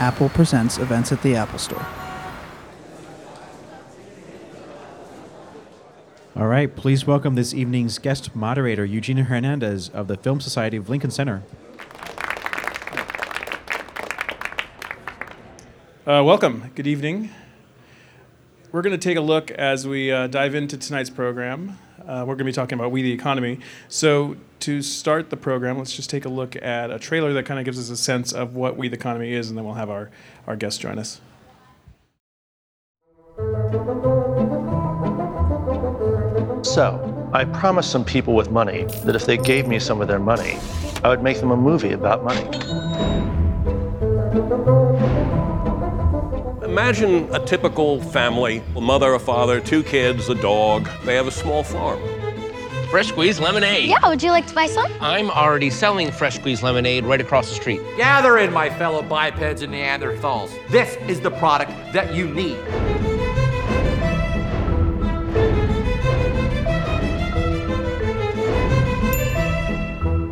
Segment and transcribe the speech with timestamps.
[0.00, 1.84] Apple Presents events at the Apple Store.
[6.34, 10.88] All right, please welcome this evening's guest moderator, Eugenia Hernandez of the Film Society of
[10.88, 11.42] Lincoln Center.
[16.06, 16.72] Uh, welcome.
[16.74, 17.28] Good evening.
[18.72, 21.78] We're going to take a look as we uh, dive into tonight's program.
[22.06, 23.60] Uh, we're going to be talking about We the Economy.
[23.88, 27.58] So, to start the program, let's just take a look at a trailer that kind
[27.58, 29.90] of gives us a sense of what We the Economy is, and then we'll have
[29.90, 30.10] our,
[30.46, 31.20] our guests join us.
[36.62, 40.18] So, I promised some people with money that if they gave me some of their
[40.18, 40.58] money,
[41.02, 42.46] I would make them a movie about money.
[46.70, 50.88] Imagine a typical family a mother, a father, two kids, a dog.
[51.04, 52.00] They have a small farm.
[52.90, 53.88] Fresh squeezed lemonade.
[53.88, 54.88] Yeah, would you like to buy some?
[55.00, 57.80] I'm already selling fresh squeezed lemonade right across the street.
[57.96, 60.52] Gather in, my fellow bipeds and Neanderthals.
[60.68, 62.56] This is the product that you need.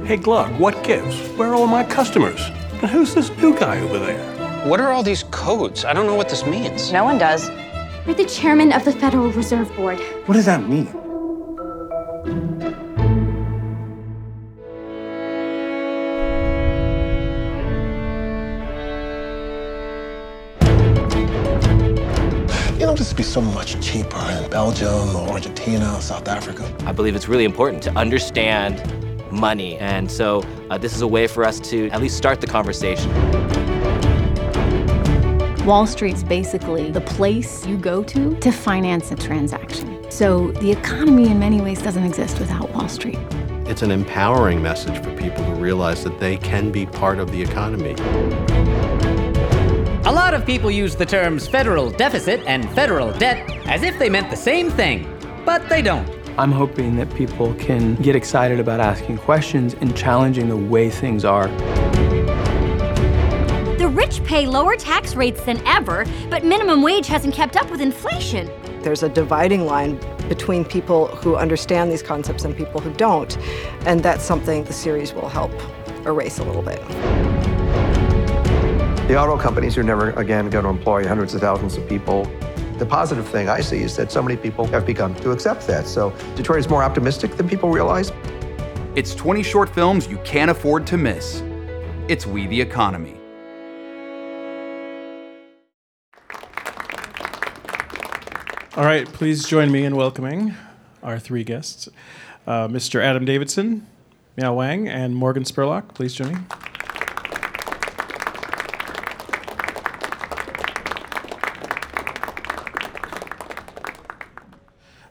[0.07, 1.19] Hey, Glug, what gives?
[1.31, 2.41] Where are all my customers?
[2.81, 4.38] And who's this new guy over there?
[4.65, 5.85] What are all these codes?
[5.85, 6.93] I don't know what this means.
[6.93, 7.49] No one does.
[8.05, 10.01] You're the chairman of the Federal Reserve Board.
[10.27, 10.87] What does that mean?
[22.79, 26.71] You know, this would be so much cheaper in Belgium or Argentina or South Africa.
[26.85, 28.83] I believe it's really important to understand
[29.33, 29.79] money.
[29.79, 33.11] And so uh, this is a way for us to at least start the conversation.
[35.69, 40.11] Wall Street's basically the place you go to to finance a transaction.
[40.11, 43.19] So the economy, in many ways, doesn't exist without Wall Street.
[43.67, 47.43] It's an empowering message for people to realize that they can be part of the
[47.43, 47.93] economy.
[50.07, 54.09] A lot of people use the terms federal deficit and federal debt as if they
[54.09, 55.07] meant the same thing,
[55.45, 56.09] but they don't.
[56.39, 61.27] I'm hoping that people can get excited about asking questions and challenging the way things
[61.27, 61.49] are.
[63.99, 67.81] The rich pay lower tax rates than ever, but minimum wage hasn't kept up with
[67.81, 68.49] inflation.
[68.81, 69.99] There's a dividing line
[70.29, 73.37] between people who understand these concepts and people who don't,
[73.87, 75.51] and that's something the series will help
[76.07, 76.81] erase a little bit.
[79.09, 82.23] The auto companies are never again going to employ hundreds of thousands of people.
[82.79, 85.89] The positive thing I see is that so many people have begun to accept that.
[85.89, 88.13] So Detroit is more optimistic than people realize.
[88.95, 91.43] It's 20 short films you can't afford to miss.
[92.07, 93.18] It's We the Economy.
[98.79, 100.55] All right, please join me in welcoming
[101.03, 101.89] our three guests
[102.47, 103.03] uh, Mr.
[103.03, 103.85] Adam Davidson,
[104.37, 105.95] Miao Wang, and Morgan Spurlock.
[105.95, 106.41] Please join me.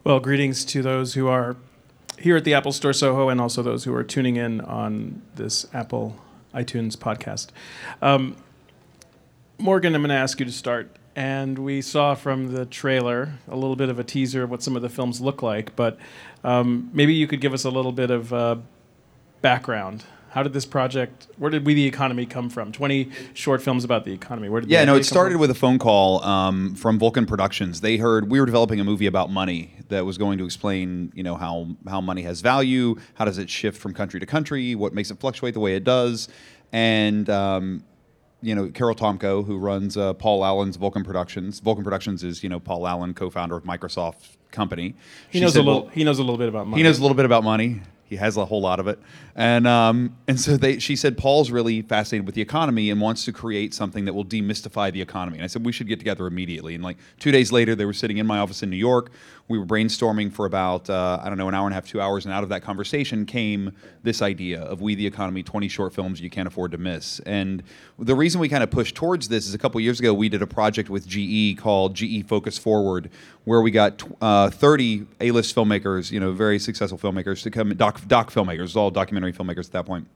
[0.06, 1.58] Well, greetings to those who are
[2.18, 5.66] here at the Apple Store Soho and also those who are tuning in on this
[5.74, 6.16] Apple
[6.54, 7.48] iTunes podcast.
[8.02, 8.38] Um,
[9.58, 10.90] Morgan, I'm going to ask you to start.
[11.18, 14.76] And we saw from the trailer a little bit of a teaser of what some
[14.76, 15.98] of the films look like, but
[16.44, 18.58] um, maybe you could give us a little bit of uh,
[19.42, 20.06] background
[20.38, 21.26] how did this project?
[21.38, 22.72] Where did We the Economy come from?
[22.72, 24.50] Twenty short films about the economy.
[24.50, 25.42] Where did yeah, no, it started from?
[25.42, 27.82] with a phone call um, from Vulcan Productions.
[27.82, 31.24] They heard we were developing a movie about money that was going to explain, you
[31.24, 34.94] know, how how money has value, how does it shift from country to country, what
[34.94, 36.28] makes it fluctuate the way it does,
[36.72, 37.30] and.
[37.30, 37.84] Um,
[38.42, 41.60] you know Carole Tomko, who runs uh, Paul Allen's Vulcan Productions.
[41.60, 44.96] Vulcan Productions is you know Paul Allen, co-founder of Microsoft company.
[45.30, 45.82] He knows said, a little.
[45.84, 46.82] Well, he knows a little bit about money.
[46.82, 47.82] He knows a little bit about money.
[48.06, 49.00] He has a whole lot of it,
[49.36, 50.80] and um, and so they.
[50.80, 54.24] She said Paul's really fascinated with the economy and wants to create something that will
[54.24, 55.38] demystify the economy.
[55.38, 56.74] And I said we should get together immediately.
[56.74, 59.12] And like two days later, they were sitting in my office in New York.
[59.50, 62.02] We were brainstorming for about uh, I don't know an hour and a half, two
[62.02, 63.72] hours, and out of that conversation came
[64.04, 67.20] this idea of we the economy, 20 short films you can't afford to miss.
[67.22, 67.64] And
[67.98, 70.42] the reason we kind of pushed towards this is a couple years ago we did
[70.42, 73.10] a project with GE called GE Focus Forward,
[73.46, 78.06] where we got uh, 30 A-list filmmakers, you know, very successful filmmakers to come doc
[78.08, 80.08] doc filmmakers, all documentary filmmakers at that point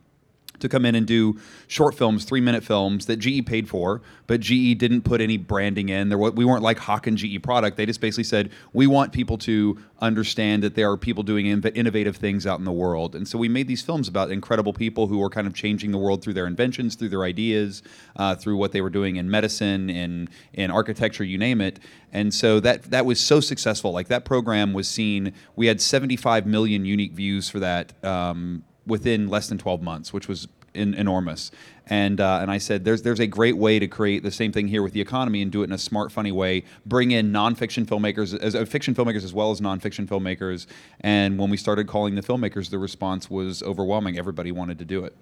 [0.61, 4.39] to come in and do short films, three minute films that GE paid for, but
[4.39, 6.09] GE didn't put any branding in.
[6.09, 7.77] There, we weren't like Hawk and GE product.
[7.77, 12.15] They just basically said we want people to understand that there are people doing innovative
[12.15, 15.19] things out in the world, and so we made these films about incredible people who
[15.19, 17.83] were kind of changing the world through their inventions, through their ideas,
[18.15, 21.79] uh, through what they were doing in medicine, in in architecture, you name it.
[22.11, 23.91] And so that that was so successful.
[23.91, 25.33] Like that program was seen.
[25.55, 27.93] We had 75 million unique views for that.
[28.03, 31.49] Um, within less than 12 months, which was in, enormous.
[31.87, 34.67] And uh, and I said, there's there's a great way to create the same thing
[34.67, 36.63] here with the economy and do it in a smart, funny way.
[36.85, 40.67] Bring in nonfiction filmmakers, as uh, fiction filmmakers as well as nonfiction filmmakers.
[40.99, 44.17] And when we started calling the filmmakers, the response was overwhelming.
[44.17, 45.15] Everybody wanted to do it.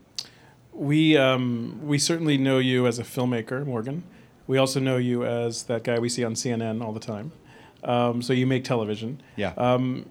[0.74, 4.04] We um, we certainly know you as a filmmaker, Morgan.
[4.48, 7.32] We also know you as that guy we see on CNN all the time.
[7.84, 9.22] Um, so you make television.
[9.36, 9.54] Yeah.
[9.58, 10.10] Um,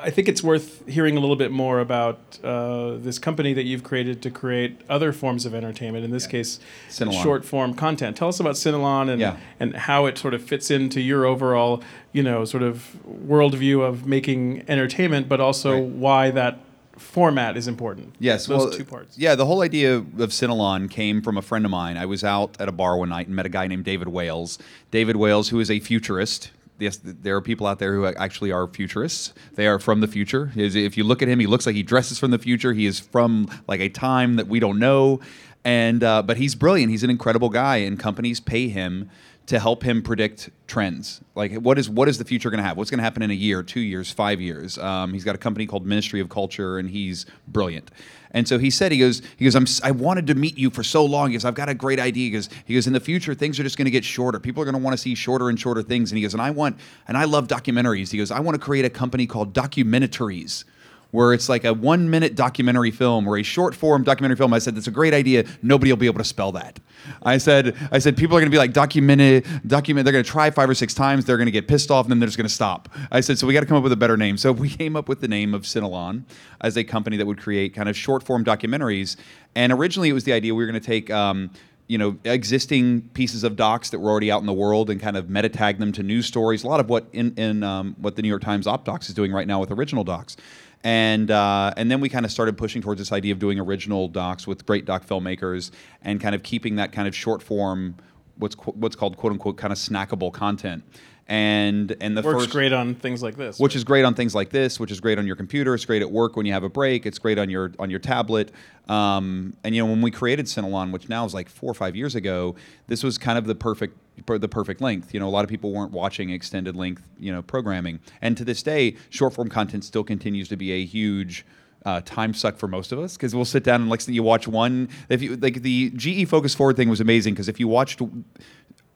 [0.00, 3.82] I think it's worth hearing a little bit more about uh, this company that you've
[3.82, 6.04] created to create other forms of entertainment.
[6.04, 7.22] In this case, Cinelan.
[7.22, 8.16] short form content.
[8.16, 9.36] Tell us about Cinelan and Yeah.
[9.58, 12.96] and how it sort of fits into your overall, you know, sort of
[13.26, 16.60] worldview of making entertainment, but also why that
[16.96, 18.14] format is important.
[18.18, 19.16] Yes, those well, two parts.
[19.18, 21.96] Yeah, the whole idea of Cinelan came from a friend of mine.
[21.96, 24.58] I was out at a bar one night and met a guy named David Wales.
[24.90, 26.50] David Wales, who is a futurist.
[26.78, 29.34] Yes, there are people out there who actually are futurists.
[29.54, 30.52] They are from the future.
[30.54, 32.72] If you look at him, he looks like he dresses from the future.
[32.72, 35.20] He is from like a time that we don't know,
[35.64, 36.90] and uh, but he's brilliant.
[36.90, 39.10] He's an incredible guy, and companies pay him
[39.46, 41.20] to help him predict trends.
[41.34, 42.76] Like what is what is the future going to have?
[42.76, 44.78] What's going to happen in a year, two years, five years?
[44.78, 47.90] Um, he's got a company called Ministry of Culture, and he's brilliant.
[48.32, 50.82] And so he said, he goes, he goes, I'm, I wanted to meet you for
[50.82, 51.30] so long.
[51.30, 52.24] He goes, I've got a great idea.
[52.26, 54.38] He goes, he goes, in the future, things are just going to get shorter.
[54.38, 56.10] People are going to want to see shorter and shorter things.
[56.10, 58.10] And he goes, and I want, and I love documentaries.
[58.10, 60.64] He goes, I want to create a company called Documentaries
[61.10, 64.52] where it's like a one minute documentary film or a short form documentary film.
[64.52, 65.44] I said, that's a great idea.
[65.62, 66.78] Nobody will be able to spell that.
[67.22, 70.04] I said, I said, people are going to be like documented, document.
[70.04, 71.24] They're going to try five or six times.
[71.24, 72.88] They're going to get pissed off and then they're just going to stop.
[73.10, 74.36] I said, so we got to come up with a better name.
[74.36, 76.24] So we came up with the name of Cinelan
[76.60, 79.16] as a company that would create kind of short form documentaries.
[79.54, 81.50] And originally it was the idea we were going to take, um,
[81.86, 85.16] you know, existing pieces of docs that were already out in the world and kind
[85.16, 86.62] of meta tag them to news stories.
[86.62, 89.14] A lot of what in, in um, what the New York Times Op Docs is
[89.14, 90.36] doing right now with original docs.
[90.84, 94.08] And uh, and then we kind of started pushing towards this idea of doing original
[94.08, 95.70] docs with great doc filmmakers
[96.02, 97.96] and kind of keeping that kind of short form,
[98.38, 100.84] what's what's called quote unquote kind of snackable content.
[101.30, 103.58] And and the Works first great on things like this.
[103.58, 105.74] which is great on things like this, which is great on your computer.
[105.74, 107.04] It's great at work when you have a break.
[107.04, 108.50] It's great on your on your tablet.
[108.88, 111.94] Um, and you know, when we created Cinelan, which now is like four or five
[111.94, 112.56] years ago,
[112.86, 115.12] this was kind of the perfect the perfect length.
[115.12, 118.44] You know, a lot of people weren't watching extended length you know programming, and to
[118.44, 121.44] this day, short form content still continues to be a huge.
[121.84, 124.48] Uh, time suck for most of us because we'll sit down and like you watch
[124.48, 124.88] one.
[125.08, 128.02] If you like the GE Focus Forward thing was amazing because if you watched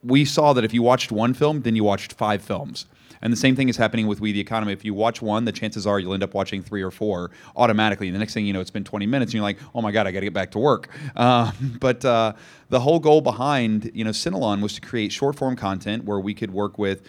[0.02, 2.86] we saw that if you watched one film, then you watched five films.
[3.22, 4.72] And the same thing is happening with We the Economy.
[4.72, 8.08] If you watch one, the chances are you'll end up watching three or four automatically.
[8.08, 9.92] And the next thing you know, it's been 20 minutes, and you're like, oh my
[9.92, 10.88] God, I got to get back to work.
[11.14, 12.32] Uh, but uh,
[12.68, 16.34] the whole goal behind you know Cinelan was to create short form content where we
[16.34, 17.02] could work with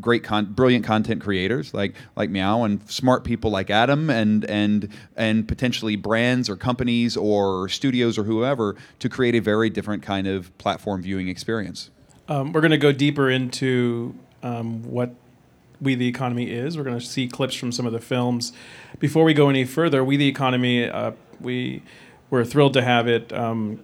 [0.00, 4.88] great con- brilliant content creators like like Miao and smart people like adam and and
[5.16, 10.26] and potentially brands or companies or studios or whoever to create a very different kind
[10.26, 11.90] of platform viewing experience
[12.28, 15.14] Um, we're going to go deeper into um, what
[15.80, 16.76] We the Economy is.
[16.76, 18.52] We're going to see clips from some of the films.
[18.98, 21.82] Before we go any further, We the Economy, uh, we
[22.30, 23.80] were thrilled to have it um,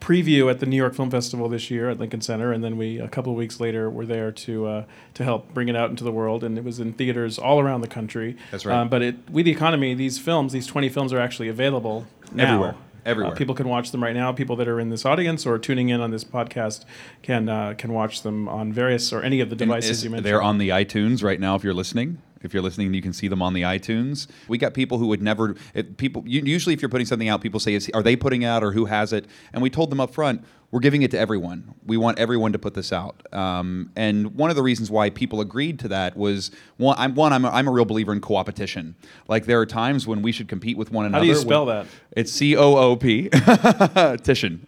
[0.00, 2.98] preview at the New York Film Festival this year at Lincoln Center, and then we
[2.98, 6.04] a couple of weeks later were there to uh, to help bring it out into
[6.04, 8.36] the world, and it was in theaters all around the country.
[8.50, 8.76] That's right.
[8.76, 12.44] Um, but it, We the Economy, these films, these twenty films are actually available now.
[12.54, 12.74] Everywhere.
[13.06, 13.32] Everywhere.
[13.32, 14.30] Uh, people can watch them right now.
[14.30, 16.84] People that are in this audience or tuning in on this podcast
[17.22, 20.26] can uh, can watch them on various or any of the devices is- you mentioned.
[20.26, 21.54] They're on the iTunes right now.
[21.54, 24.26] If you're listening, if you're listening, you can see them on the iTunes.
[24.48, 25.56] We got people who would never.
[25.74, 28.46] It, people usually, if you're putting something out, people say, is, "Are they putting it
[28.46, 31.18] out, or who has it?" And we told them up front, we're giving it to
[31.18, 31.74] everyone.
[31.84, 33.22] We want everyone to put this out.
[33.34, 36.96] Um, and one of the reasons why people agreed to that was one.
[36.98, 37.32] I'm one.
[37.32, 38.94] I'm a, I'm a real believer in co-opetition.
[39.26, 41.24] Like there are times when we should compete with one another.
[41.24, 41.86] How do you spell when- that?
[42.16, 43.28] It's C O O P.
[43.32, 44.60] Tition.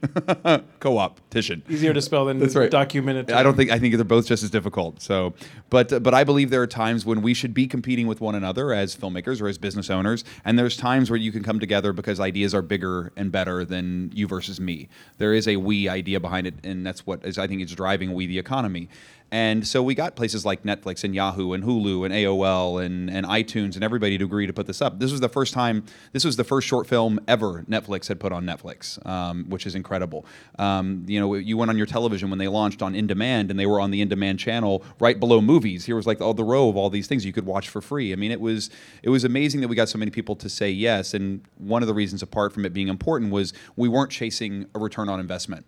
[0.80, 1.21] Co-op.
[1.30, 1.62] Tition.
[1.71, 2.71] Easier to spell than That's right.
[2.71, 3.30] documented.
[3.30, 5.00] I don't think I think they're both just as difficult.
[5.02, 5.35] So,
[5.71, 8.73] but but I believe there are times when we should be competing with one another
[8.73, 12.21] as filmmakers or as business owners, and there's times where you can come together because
[12.21, 14.88] ideas are bigger and better than you versus me.
[15.18, 18.12] There is a we idea behind it, and that's what is I think is driving
[18.12, 18.88] we the economy.
[19.32, 23.24] And so we got places like Netflix and Yahoo and Hulu and AOL and, and
[23.24, 25.00] iTunes and everybody to agree to put this up.
[25.00, 28.30] This was the first time, this was the first short film ever Netflix had put
[28.30, 30.26] on Netflix, um, which is incredible.
[30.58, 33.58] Um, you know, you went on your television when they launched on In Demand and
[33.58, 35.86] they were on the In Demand channel right below movies.
[35.86, 38.12] Here was like all the row of all these things you could watch for free.
[38.12, 38.68] I mean, it was
[39.02, 41.14] it was amazing that we got so many people to say yes.
[41.14, 44.78] And one of the reasons, apart from it being important, was we weren't chasing a
[44.78, 45.64] return on investment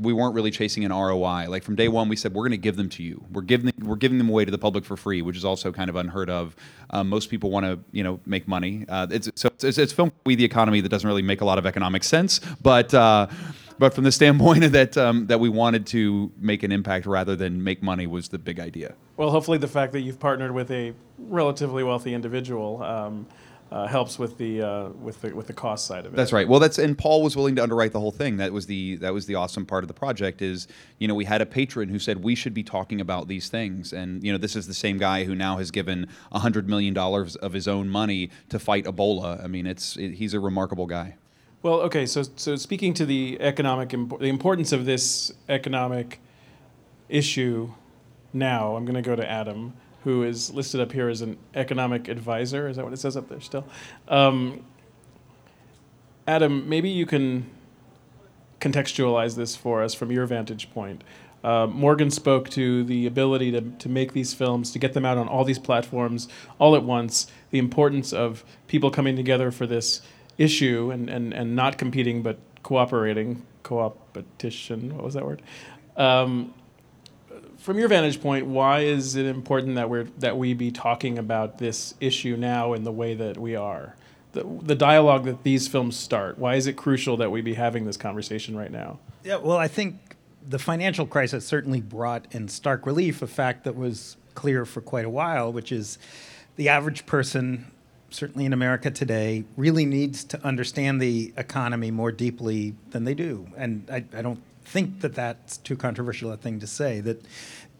[0.00, 1.46] We weren't really chasing an ROI.
[1.48, 3.24] Like from day one, we said we're going to give them to you.
[3.30, 5.90] We're giving we're giving them away to the public for free, which is also kind
[5.90, 6.56] of unheard of.
[6.90, 8.84] Um, most people want to you know make money.
[8.88, 11.58] Uh, it's so it's, it's film we the economy that doesn't really make a lot
[11.58, 12.92] of economic sense, but.
[12.92, 13.26] Uh,
[13.76, 17.62] but from the standpoint that um, that we wanted to make an impact rather than
[17.62, 18.94] make money was the big idea.
[19.16, 23.26] Well, hopefully the fact that you've partnered with a relatively wealthy individual um,
[23.74, 26.16] uh, helps with the uh, with the with the cost side of it.
[26.16, 26.48] That's right.
[26.48, 28.36] Well, that's and Paul was willing to underwrite the whole thing.
[28.36, 30.40] That was the that was the awesome part of the project.
[30.42, 30.68] Is
[31.00, 33.92] you know we had a patron who said we should be talking about these things,
[33.92, 36.94] and you know this is the same guy who now has given a hundred million
[36.94, 39.42] dollars of his own money to fight Ebola.
[39.42, 41.16] I mean, it's it, he's a remarkable guy.
[41.62, 42.06] Well, okay.
[42.06, 46.20] So, so speaking to the economic, imp- the importance of this economic
[47.08, 47.72] issue
[48.32, 49.72] now, I'm going to go to Adam,
[50.04, 52.68] who is listed up here as an economic advisor.
[52.68, 53.66] Is that what it says up there still?
[54.06, 54.64] Um,
[56.26, 57.50] Adam, maybe you can
[58.60, 61.02] contextualize this for us from your vantage point.
[61.42, 65.18] Uh, Morgan spoke to the ability to, to make these films, to get them out
[65.18, 70.00] on all these platforms all at once, the importance of people coming together for this
[70.38, 75.42] issue and, and, and not competing but cooperating, coopetition, what was that word?
[75.98, 76.54] Um,
[77.64, 81.56] from your vantage point, why is it important that we're that we be talking about
[81.56, 83.96] this issue now in the way that we are?
[84.32, 86.38] The, the dialogue that these films start.
[86.38, 88.98] Why is it crucial that we be having this conversation right now?
[89.22, 90.14] Yeah, well, I think
[90.46, 95.06] the financial crisis certainly brought in stark relief a fact that was clear for quite
[95.06, 95.96] a while, which is
[96.56, 97.70] the average person
[98.10, 103.48] certainly in America today, really needs to understand the economy more deeply than they do.
[103.56, 107.00] And I, I don't think that that's too controversial a thing to say.
[107.00, 107.22] That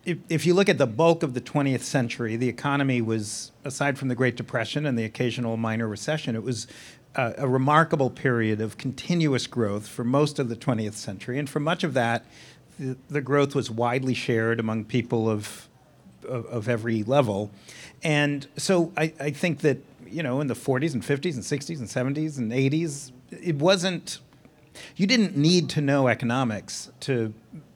[0.05, 3.99] if, if you look at the bulk of the 20th century, the economy was, aside
[3.99, 6.67] from the Great Depression and the occasional minor recession, it was
[7.15, 11.39] a, a remarkable period of continuous growth for most of the 20th century.
[11.39, 12.25] And for much of that,
[12.79, 15.69] the, the growth was widely shared among people of,
[16.29, 17.51] of, of every level.
[18.03, 19.79] And so I, I think that
[20.15, 24.21] you know, in the 40s and 50s and 60s and 70s and 80s, it wasn't,
[24.97, 27.33] you didn't need to know economics to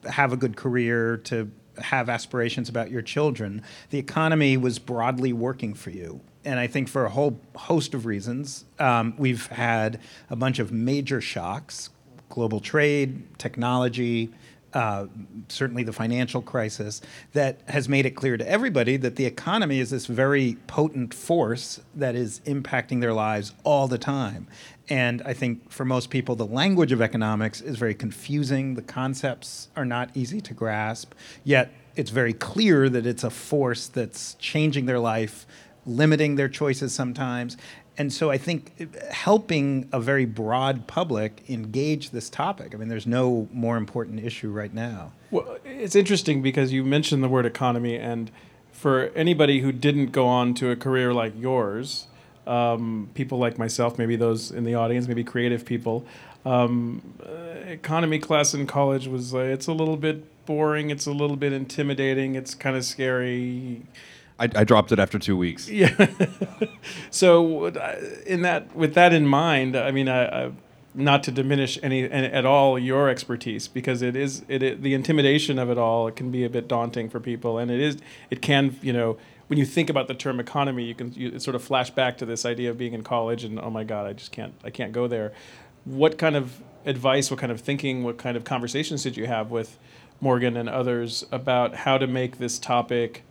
[0.09, 3.61] have a good career, to have aspirations about your children.
[3.89, 6.21] The economy was broadly working for you.
[6.45, 10.71] And I think for a whole host of reasons, um, we've had a bunch of
[10.71, 11.89] major shocks
[12.29, 14.29] global trade, technology,
[14.73, 15.07] uh,
[15.47, 17.01] certainly the financial crisis,
[17.33, 21.79] that has made it clear to everybody that the economy is this very potent force
[21.95, 24.47] that is impacting their lives all the time.
[24.89, 28.75] And I think for most people, the language of economics is very confusing.
[28.75, 33.87] The concepts are not easy to grasp, yet it's very clear that it's a force
[33.87, 35.45] that's changing their life,
[35.85, 37.57] limiting their choices sometimes,
[37.99, 42.73] and so I think helping a very broad public engage this topic.
[42.73, 45.11] I mean, there's no more important issue right now.
[45.31, 48.31] Well, it's interesting because you mentioned the word economy, and
[48.71, 52.07] for anybody who didn't go on to a career like yours,
[52.47, 56.05] um, people like myself, maybe those in the audience, maybe creative people,
[56.45, 57.29] um, uh,
[57.67, 61.51] economy class in college was uh, it's a little bit boring, it's a little bit
[61.51, 63.83] intimidating, it's kind of scary
[64.39, 65.69] I, I dropped it after two weeks.
[65.69, 66.07] Yeah.
[67.11, 70.51] so uh, in that, with that in mind, I mean, I, I,
[70.95, 75.59] not to diminish any at all your expertise because it is it, it the intimidation
[75.59, 77.99] of it all it can be a bit daunting for people and it is
[78.31, 79.15] it can you know
[79.47, 82.25] when you think about the term economy you can you sort of flash back to
[82.25, 84.91] this idea of being in college and oh my god I just can't I can't
[84.91, 85.31] go there.
[85.85, 89.51] What kind of advice, what kind of thinking, what kind of conversations did you have
[89.51, 89.77] with
[90.21, 93.23] Morgan and others about how to make this topic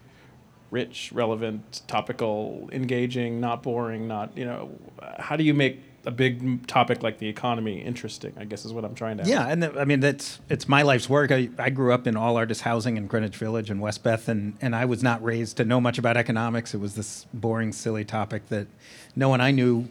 [0.70, 4.70] rich, relevant, topical, engaging, not boring, not, you know,
[5.18, 8.84] how do you make a big topic like the economy interesting, I guess is what
[8.84, 11.30] I'm trying to Yeah, and I mean that's it's my life's work.
[11.30, 14.74] I, I grew up in all artist housing in Greenwich Village and Westbeth and, and
[14.74, 16.74] I was not raised to know much about economics.
[16.74, 18.68] It was this boring, silly topic that
[19.16, 19.88] no one I knew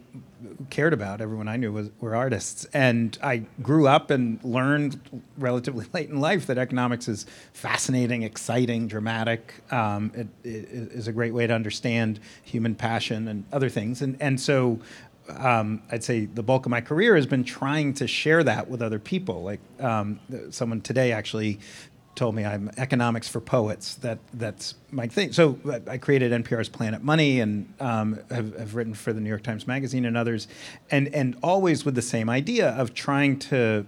[0.70, 1.20] cared about.
[1.22, 2.66] Everyone I knew was were artists.
[2.74, 5.00] And I grew up and learned
[5.38, 9.56] relatively late in life that economics is fascinating, exciting, dramatic.
[9.72, 14.02] Um, it, it is a great way to understand human passion and other things.
[14.02, 14.80] And and so
[15.30, 18.82] um, I'd say the bulk of my career has been trying to share that with
[18.82, 19.44] other people.
[19.44, 20.20] Like um,
[20.50, 21.60] someone today actually
[22.16, 23.96] told me I'm economics for poets.
[23.96, 25.32] That that's my thing.
[25.32, 29.44] So I created NPR's Planet Money and um, have, have, written for the New York
[29.44, 30.48] Times Magazine and others,
[30.90, 33.86] and and always with the same idea of trying to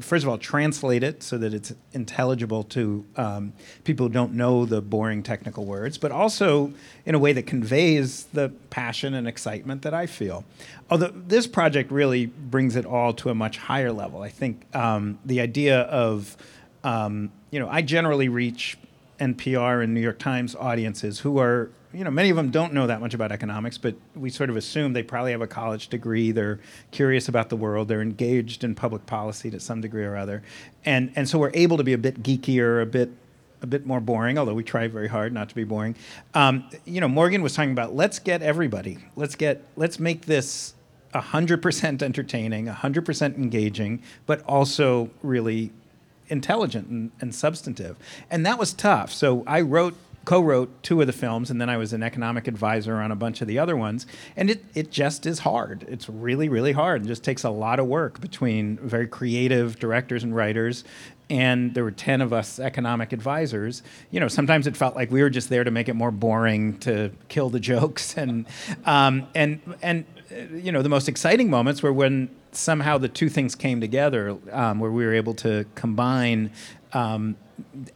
[0.00, 3.52] first of all, translate it so that it's intelligible to um,
[3.84, 6.72] people who don't know the boring technical words, but also
[7.06, 10.44] in a way that conveys the passion and excitement that I feel.
[10.90, 14.22] Although this project really brings it all to a much higher level.
[14.22, 16.36] I think um, the idea of
[16.84, 18.76] um, you know, I generally reach
[19.18, 22.86] NPR and New York Times audiences who are, you know, many of them don't know
[22.86, 26.32] that much about economics, but we sort of assume they probably have a college degree.
[26.32, 26.60] They're
[26.90, 27.88] curious about the world.
[27.88, 30.42] They're engaged in public policy to some degree or other,
[30.84, 33.10] and and so we're able to be a bit geekier, a bit
[33.62, 35.96] a bit more boring, although we try very hard not to be boring.
[36.34, 38.98] Um, you know, Morgan was talking about let's get everybody.
[39.16, 40.74] Let's get let's make this
[41.14, 45.72] 100% entertaining, 100% engaging, but also really
[46.28, 47.96] intelligent and, and substantive.
[48.30, 49.12] And that was tough.
[49.12, 49.94] So I wrote
[50.24, 53.40] co-wrote two of the films and then I was an economic advisor on a bunch
[53.40, 54.06] of the other ones.
[54.36, 55.84] And it, it just is hard.
[55.88, 57.02] It's really really hard.
[57.02, 60.84] And just takes a lot of work between very creative directors and writers.
[61.30, 63.82] And there were 10 of us economic advisors.
[64.10, 66.78] You know sometimes it felt like we were just there to make it more boring
[66.80, 68.14] to kill the jokes.
[68.24, 68.46] And
[68.86, 73.28] um, and and uh, you know the most exciting moments were when somehow the two
[73.28, 76.50] things came together um, where we were able to combine
[76.92, 77.36] um,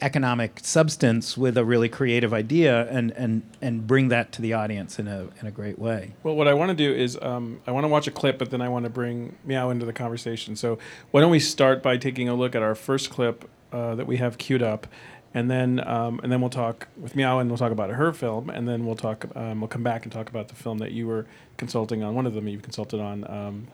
[0.00, 4.98] economic substance with a really creative idea and, and, and bring that to the audience
[4.98, 6.12] in a, in a great way.
[6.22, 8.50] Well, what I want to do is um, I want to watch a clip, but
[8.50, 10.56] then I want to bring Miao into the conversation.
[10.56, 10.78] So
[11.10, 14.16] why don't we start by taking a look at our first clip uh, that we
[14.18, 14.86] have queued up,
[15.34, 18.48] and then um, and then we'll talk with Miao and we'll talk about her film,
[18.48, 21.06] and then we'll talk um, we'll come back and talk about the film that you
[21.06, 21.26] were
[21.58, 22.14] consulting on.
[22.14, 23.68] One of them you consulted on um,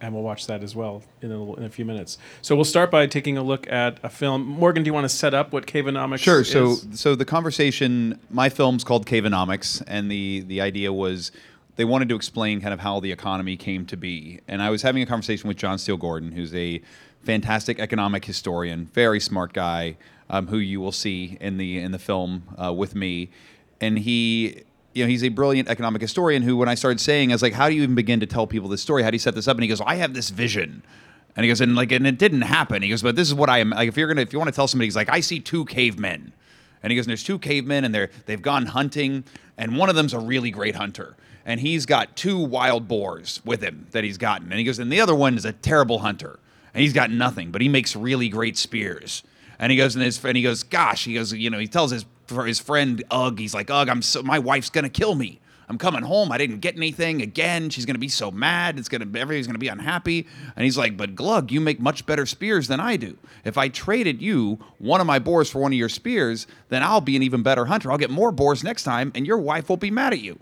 [0.00, 2.18] and we'll watch that as well in a, in a few minutes.
[2.42, 4.46] So we'll start by taking a look at a film.
[4.46, 6.40] Morgan, do you want to set up what Caveonomics Sure.
[6.40, 6.50] is?
[6.50, 11.32] So, so the conversation, my film's called Caveonomics, and the the idea was
[11.76, 14.40] they wanted to explain kind of how the economy came to be.
[14.48, 16.80] And I was having a conversation with John Steele Gordon, who's a
[17.22, 19.96] fantastic economic historian, very smart guy,
[20.30, 23.30] um, who you will see in the in the film uh, with me,
[23.80, 24.62] and he
[24.96, 27.52] you know, he's a brilliant economic historian who, when I started saying, I was like,
[27.52, 29.02] how do you even begin to tell people this story?
[29.02, 29.56] How do you set this up?
[29.56, 30.82] And he goes, I have this vision.
[31.36, 32.82] And he goes, and like, and it didn't happen.
[32.82, 33.70] He goes, but this is what I am.
[33.70, 35.66] Like, if you're gonna, if you want to tell somebody, he's like, I see two
[35.66, 36.32] cavemen.
[36.82, 39.24] And he goes, and there's two cavemen, and they're they've gone hunting,
[39.58, 43.60] and one of them's a really great hunter, and he's got two wild boars with
[43.60, 44.50] him that he's gotten.
[44.50, 46.38] And he goes, and the other one is a terrible hunter,
[46.72, 49.22] and he's got nothing, but he makes really great spears.
[49.58, 51.90] And he goes, and his and he goes, gosh, he goes, you know, he tells
[51.90, 55.40] his for his friend Ugg, he's like, Ugg, I'm so my wife's gonna kill me.
[55.68, 56.30] I'm coming home.
[56.30, 57.70] I didn't get anything again.
[57.70, 58.78] She's gonna be so mad.
[58.78, 60.26] It's gonna everybody's gonna be unhappy.
[60.54, 63.18] And he's like, but Glug, you make much better spears than I do.
[63.44, 67.00] If I traded you one of my boars for one of your spears, then I'll
[67.00, 67.90] be an even better hunter.
[67.90, 70.38] I'll get more boars next time, and your wife will be mad at you.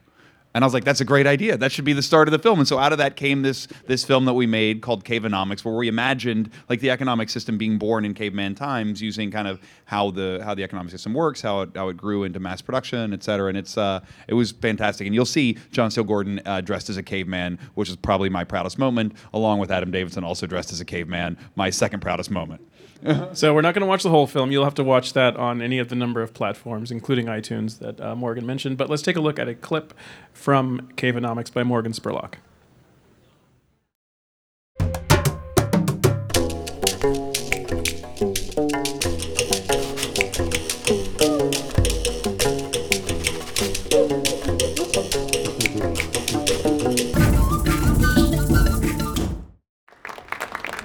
[0.55, 1.57] And I was like, that's a great idea.
[1.57, 2.61] That should be the start of the film.
[2.61, 5.75] And so out of that came this this film that we made called Caveonomics, where
[5.75, 10.13] we imagined like the economic system being born in caveman times, using kind of how
[10.13, 13.25] the how the economic system works, how it how it grew into mass production, et
[13.25, 13.49] cetera.
[13.49, 15.07] And it's uh, it was fantastic.
[15.07, 18.45] And you'll see John Steele Gordon uh, dressed as a caveman, which is probably my
[18.45, 22.61] proudest moment, along with Adam Davidson also dressed as a caveman, my second proudest moment.
[23.33, 24.51] so we're not going to watch the whole film.
[24.51, 28.01] You'll have to watch that on any of the number of platforms, including iTunes that
[28.01, 28.79] uh, Morgan mentioned.
[28.79, 29.95] But let's take a look at a clip
[30.33, 32.35] from Caveonomics by Morgan Spurlock.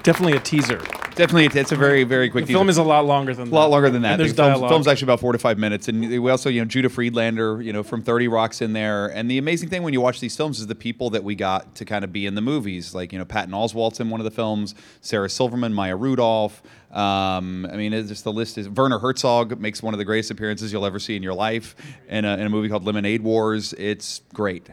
[0.04, 0.82] Definitely a teaser.
[1.20, 2.46] Definitely, it's a very, very quick.
[2.46, 3.54] The film is a lot longer than that.
[3.54, 3.72] a lot that.
[3.72, 4.12] longer than that.
[4.14, 4.70] And there's the film's, dialogue.
[4.70, 7.74] film's actually about four to five minutes, and we also, you know, Judah Friedlander, you
[7.74, 9.08] know, from Thirty Rock's in there.
[9.08, 11.76] And the amazing thing when you watch these films is the people that we got
[11.76, 14.24] to kind of be in the movies, like you know, Patton Oswalt's in one of
[14.24, 16.64] the films, Sarah Silverman, Maya Rudolph.
[16.90, 20.32] Um, I mean, it's just the list is Werner Herzog makes one of the greatest
[20.32, 21.76] appearances you'll ever see in your life
[22.08, 23.74] in a, in a movie called Lemonade Wars.
[23.74, 24.70] It's great.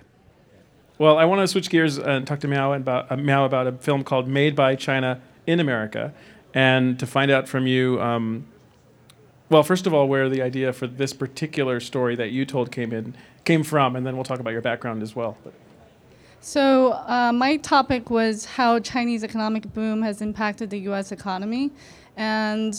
[0.99, 3.73] Well, I want to switch gears and talk to Miao about uh, Miao about a
[3.73, 6.15] film called Made by China in America,
[6.57, 8.01] and to find out from you.
[8.01, 8.47] Um,
[9.51, 12.93] well, first of all, where the idea for this particular story that you told came
[12.93, 13.15] in
[13.45, 15.37] came from, and then we'll talk about your background as well.
[16.41, 21.13] So uh, my topic was how Chinese economic boom has impacted the U.S.
[21.13, 21.71] economy,
[22.17, 22.75] and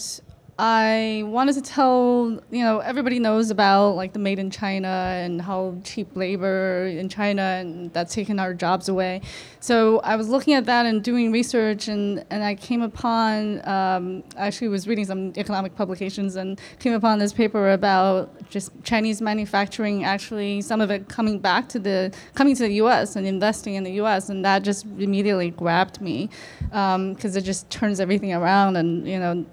[0.59, 5.39] I wanted to tell you know everybody knows about like the made in China and
[5.39, 9.21] how cheap labor in China and that's taken our jobs away.
[9.59, 14.23] So I was looking at that and doing research, and and I came upon um,
[14.35, 20.05] actually was reading some economic publications and came upon this paper about just Chinese manufacturing
[20.05, 23.15] actually some of it coming back to the coming to the U.S.
[23.15, 24.29] and investing in the U.S.
[24.29, 29.45] and that just immediately grabbed me because it just turns everything around and you know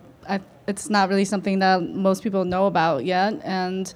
[0.66, 3.92] it's not really something that most people know about yet and.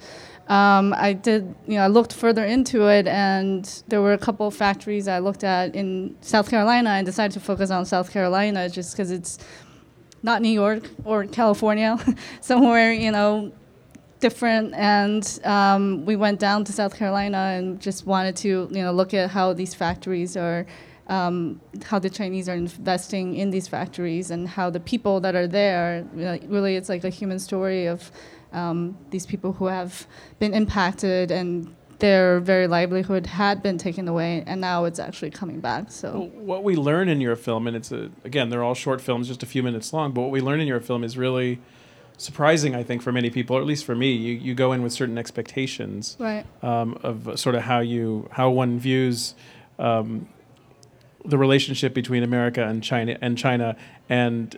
[0.49, 4.49] Um, I did, you know, I looked further into it, and there were a couple
[4.49, 6.89] factories I looked at in South Carolina.
[6.89, 9.37] and decided to focus on South Carolina just because it's
[10.23, 11.97] not New York or California,
[12.41, 13.51] somewhere you know
[14.19, 14.73] different.
[14.73, 19.13] And um, we went down to South Carolina and just wanted to you know look
[19.13, 20.65] at how these factories are.
[21.09, 25.47] Um, how the Chinese are investing in these factories and how the people that are
[25.47, 28.11] there, really, it's like a human story of
[28.53, 30.05] um, these people who have
[30.37, 35.59] been impacted and their very livelihood had been taken away, and now it's actually coming
[35.59, 35.91] back.
[35.91, 39.27] So what we learn in your film, and it's a, again, they're all short films,
[39.27, 41.59] just a few minutes long, but what we learn in your film is really
[42.17, 44.13] surprising, I think, for many people, or at least for me.
[44.13, 46.45] You, you go in with certain expectations Right.
[46.63, 49.35] um, of sort of how you how one views
[49.79, 50.27] um,
[51.25, 53.75] the relationship between America and China and China
[54.07, 54.57] and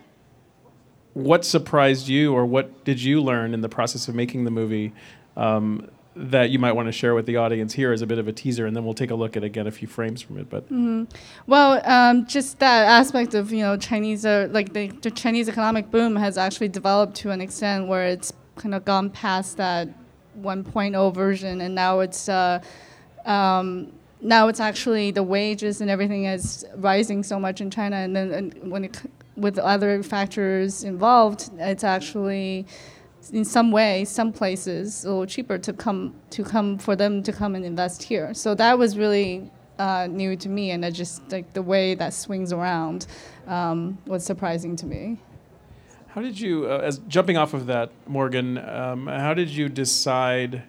[1.14, 4.92] what surprised you or what did you learn in the process of making the movie
[5.36, 8.28] um, that you might want to share with the audience here as a bit of
[8.28, 10.48] a teaser and then we'll take a look at again a few frames from it
[10.48, 11.08] but Mhm.
[11.46, 15.90] Well, um, just that aspect of you know Chinese, uh, like the, the Chinese economic
[15.90, 19.88] boom has actually developed to an extent where it's kind of gone past that
[20.40, 22.60] 1.0 version, and now it's uh,
[23.24, 28.14] um, now it's actually the wages and everything is rising so much in China, and
[28.16, 29.00] then and when it
[29.36, 32.66] with other factors involved, it's actually
[33.32, 37.32] in some way, some places a little cheaper to come to come for them to
[37.32, 38.34] come and invest here.
[38.34, 42.14] So that was really uh, new to me, and I just like the way that
[42.14, 43.06] swings around
[43.46, 45.18] um, was surprising to me.
[46.08, 48.58] How did you, uh, as jumping off of that, Morgan?
[48.58, 50.62] Um, how did you decide?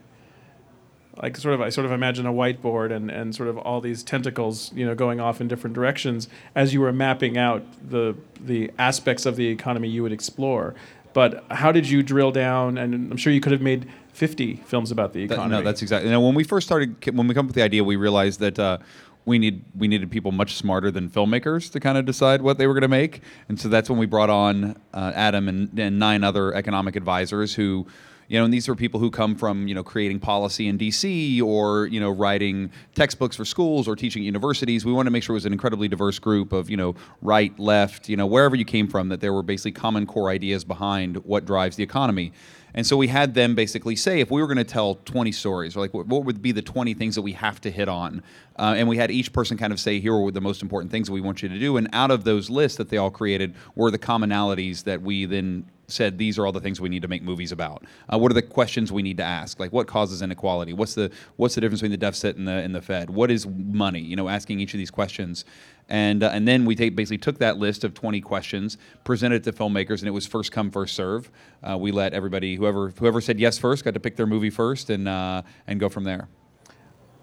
[1.21, 4.01] Like sort of, I sort of imagine a whiteboard and, and sort of all these
[4.01, 8.71] tentacles, you know, going off in different directions as you were mapping out the the
[8.79, 10.73] aspects of the economy you would explore.
[11.13, 12.79] But how did you drill down?
[12.79, 15.57] And I'm sure you could have made 50 films about the That- economy.
[15.57, 16.09] no, that's exactly.
[16.09, 18.39] You know, when we first started, when we come up with the idea, we realized
[18.39, 18.79] that uh,
[19.25, 22.65] we need we needed people much smarter than filmmakers to kind of decide what they
[22.65, 25.99] were going to make, and so that's when we brought on uh, Adam and, and
[25.99, 27.85] nine other economic advisors who.
[28.27, 31.41] You know, and these are people who come from you know creating policy in D.C.
[31.41, 34.85] or you know writing textbooks for schools or teaching universities.
[34.85, 37.57] We wanted to make sure it was an incredibly diverse group of you know right,
[37.59, 41.17] left, you know wherever you came from, that there were basically common core ideas behind
[41.25, 42.31] what drives the economy.
[42.75, 45.75] And so we had them basically say, if we were going to tell 20 stories,
[45.75, 48.23] or like what, would be the 20 things that we have to hit on?
[48.57, 51.07] Uh, and we had each person kind of say, here were the most important things
[51.07, 51.77] that we want you to do.
[51.77, 55.65] And out of those lists that they all created were the commonalities that we then
[55.93, 57.83] said these are all the things we need to make movies about.
[58.11, 59.59] Uh, what are the questions we need to ask?
[59.59, 60.73] Like what causes inequality?
[60.73, 63.09] What's the what's the difference between the deficit and the and the Fed?
[63.09, 64.01] What is money?
[64.01, 65.45] You know, asking each of these questions.
[65.89, 69.51] And, uh, and then we take, basically took that list of 20 questions, presented it
[69.51, 71.29] to filmmakers, and it was first come, first serve.
[71.61, 74.89] Uh, we let everybody, whoever whoever said yes first, got to pick their movie first,
[74.89, 76.27] and uh, and go from there.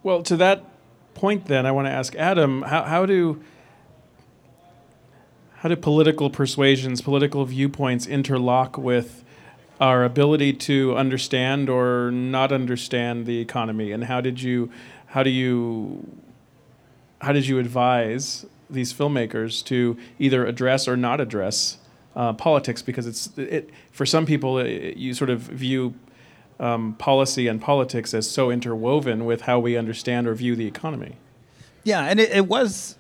[0.03, 0.65] Well, to that
[1.15, 3.43] point, then I want to ask Adam: how, how do
[5.61, 9.23] how do political persuasions, political viewpoints interlock with
[9.79, 13.93] our ability to understand or not understand the economy?
[13.93, 14.71] And how did you
[15.09, 16.19] how do you
[17.21, 21.77] how did you advise these filmmakers to either address or not address
[22.17, 22.81] uh, politics?
[22.81, 25.93] Because it's it for some people it, you sort of view
[26.59, 31.17] um, policy and politics as so interwoven with how we understand or view the economy.
[31.85, 32.97] Yeah, and it, it was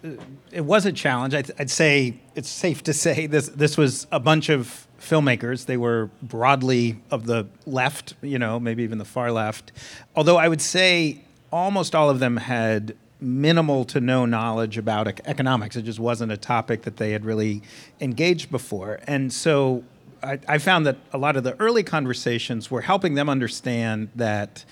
[0.50, 1.34] it was a challenge.
[1.34, 5.66] I'd, I'd say it's safe to say this this was a bunch of filmmakers.
[5.66, 9.72] They were broadly of the left, you know, maybe even the far left.
[10.14, 15.20] Although I would say almost all of them had minimal to no knowledge about ec-
[15.26, 15.76] economics.
[15.76, 17.62] It just wasn't a topic that they had really
[18.00, 19.84] engaged before, and so.
[20.22, 24.66] I found that a lot of the early conversations were helping them understand that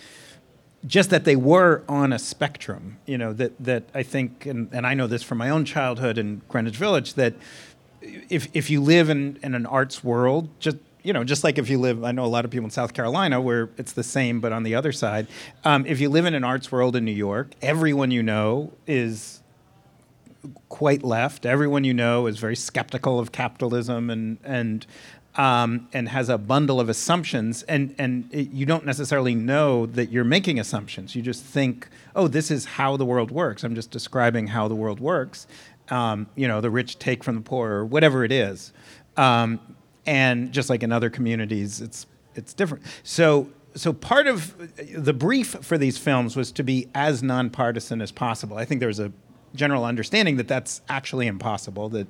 [0.87, 4.87] just that they were on a spectrum, you know, that, that I think, and, and
[4.87, 7.35] I know this from my own childhood in Greenwich Village, that
[8.01, 11.69] if, if you live in, in an arts world, just, you know, just like if
[11.69, 14.41] you live, I know a lot of people in South Carolina where it's the same,
[14.41, 15.27] but on the other side,
[15.65, 19.43] um, if you live in an arts world in New York, everyone you know is
[20.69, 21.45] quite left.
[21.45, 24.87] Everyone you know is very skeptical of capitalism and, and
[25.39, 30.11] um, and has a bundle of assumptions, and and it, you don't necessarily know that
[30.11, 31.15] you're making assumptions.
[31.15, 33.63] You just think, oh, this is how the world works.
[33.63, 35.47] I'm just describing how the world works.
[35.91, 38.73] Um, you know, the rich take from the poor, or whatever it is.
[39.17, 39.61] Um,
[40.05, 42.85] and just like in other communities, it's it's different.
[43.05, 44.55] So so part of
[44.93, 48.57] the brief for these films was to be as nonpartisan as possible.
[48.57, 49.13] I think there's a
[49.55, 51.89] general understanding that that's actually impossible.
[51.91, 52.09] That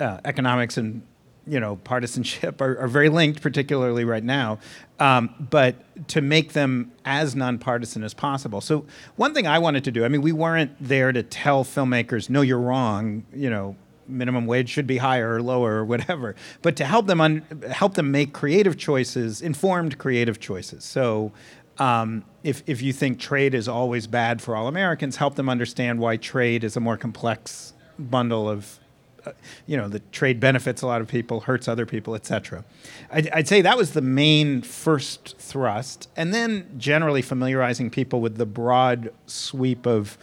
[0.00, 1.02] uh, economics and
[1.46, 4.58] you know partisanship are, are very linked, particularly right now.
[4.98, 5.76] Um, but
[6.08, 8.60] to make them as nonpartisan as possible.
[8.60, 12.30] So one thing I wanted to do, I mean, we weren't there to tell filmmakers,
[12.30, 13.24] no, you're wrong.
[13.34, 13.76] You know,
[14.06, 17.94] minimum wage should be higher or lower or whatever, but to help them un- help
[17.94, 20.84] them make creative choices, informed creative choices.
[20.84, 21.32] So.
[21.78, 26.00] Um, if, if you think trade is always bad for all Americans, help them understand
[26.00, 28.78] why trade is a more complex bundle of
[29.24, 29.32] uh,
[29.66, 32.64] you know, the trade benefits a lot of people, hurts other people, etc.
[33.10, 38.36] I'd, I'd say that was the main first thrust, and then generally familiarizing people with
[38.36, 40.18] the broad sweep of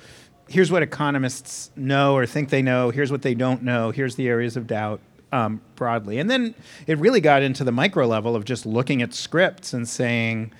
[0.47, 4.27] here's what economists know or think they know, here's what they don't know, here's the
[4.27, 4.99] areas of doubt.
[5.31, 6.17] Um, broadly.
[6.17, 6.55] And then
[6.87, 10.51] it really got into the micro level of just looking at scripts and saying,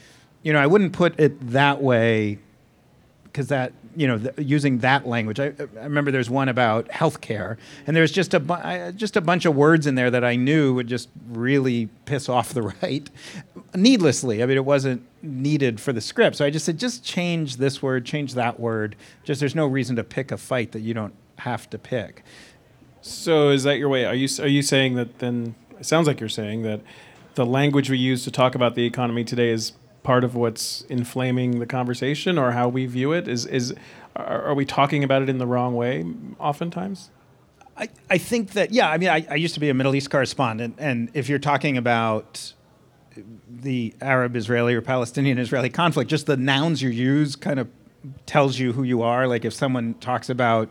[0.43, 2.37] you know, I wouldn't put it that way
[3.23, 5.41] because that you know th- using that language.
[5.41, 9.21] I, I remember there's one about healthcare, and there's just a bu- I, just a
[9.21, 13.09] bunch of words in there that I knew would just really piss off the right,
[13.75, 14.41] needlessly.
[14.41, 17.81] I mean, it wasn't needed for the script, so I just said just change this
[17.81, 18.95] word, change that word.
[19.25, 22.23] Just there's no reason to pick a fight that you don't have to pick.
[23.01, 24.05] So is that your way?
[24.05, 25.55] Are you are you saying that then?
[25.77, 26.79] It sounds like you're saying that
[27.35, 31.59] the language we use to talk about the economy today is part of what's inflaming
[31.59, 33.27] the conversation or how we view it?
[33.27, 33.73] Is is
[34.15, 36.05] are, are we talking about it in the wrong way
[36.39, 37.09] oftentimes?
[37.77, 38.89] I, I think that yeah.
[38.89, 41.77] I mean, I, I used to be a Middle East correspondent, and if you're talking
[41.77, 42.53] about
[43.49, 47.67] the Arab-Israeli or Palestinian-Israeli conflict, just the nouns you use kind of
[48.25, 49.27] tells you who you are.
[49.27, 50.69] Like if someone talks about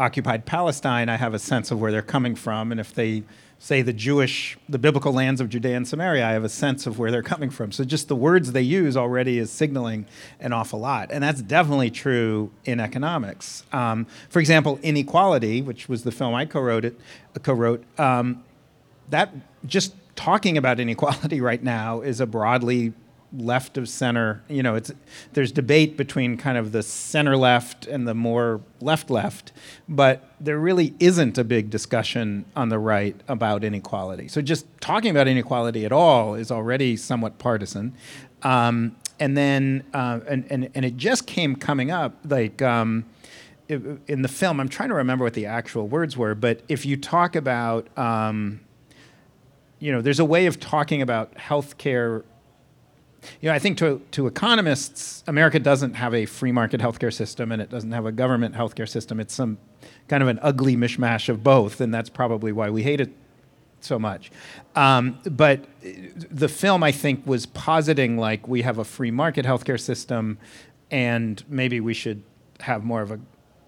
[0.00, 3.22] occupied Palestine, I have a sense of where they're coming from, and if they
[3.58, 6.98] say the Jewish, the biblical lands of Judea and Samaria, I have a sense of
[6.98, 7.72] where they're coming from.
[7.72, 10.06] So just the words they use already is signaling
[10.40, 11.12] an awful lot.
[11.12, 13.64] And that's definitely true in economics.
[13.70, 16.98] Um, for example, Inequality, which was the film I co-wrote, it,
[17.42, 18.42] co-wrote um,
[19.10, 19.30] that
[19.66, 22.94] just talking about inequality right now is a broadly
[23.32, 24.42] left of center.
[24.48, 24.92] You know, it's
[25.32, 29.52] there's debate between kind of the center left and the more left left,
[29.88, 34.28] but there really isn't a big discussion on the right about inequality.
[34.28, 37.94] So just talking about inequality at all is already somewhat partisan.
[38.42, 42.62] Um, and then uh, and, and and it just came coming up like.
[42.62, 43.06] Um,
[44.08, 46.96] in the film, I'm trying to remember what the actual words were, but if you
[46.96, 48.58] talk about, um,
[49.78, 52.24] you know, there's a way of talking about healthcare
[53.40, 57.52] you know, I think to, to economists, America doesn't have a free market healthcare system
[57.52, 59.20] and it doesn't have a government healthcare system.
[59.20, 59.58] It's some
[60.08, 63.10] kind of an ugly mishmash of both, and that's probably why we hate it
[63.80, 64.30] so much.
[64.74, 65.64] Um, but
[66.30, 70.38] the film, I think, was positing like we have a free market healthcare system,
[70.90, 72.22] and maybe we should
[72.60, 73.20] have more of a,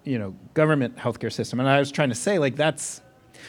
[0.04, 1.60] you know, government healthcare system.
[1.60, 3.00] And I was trying to say like that's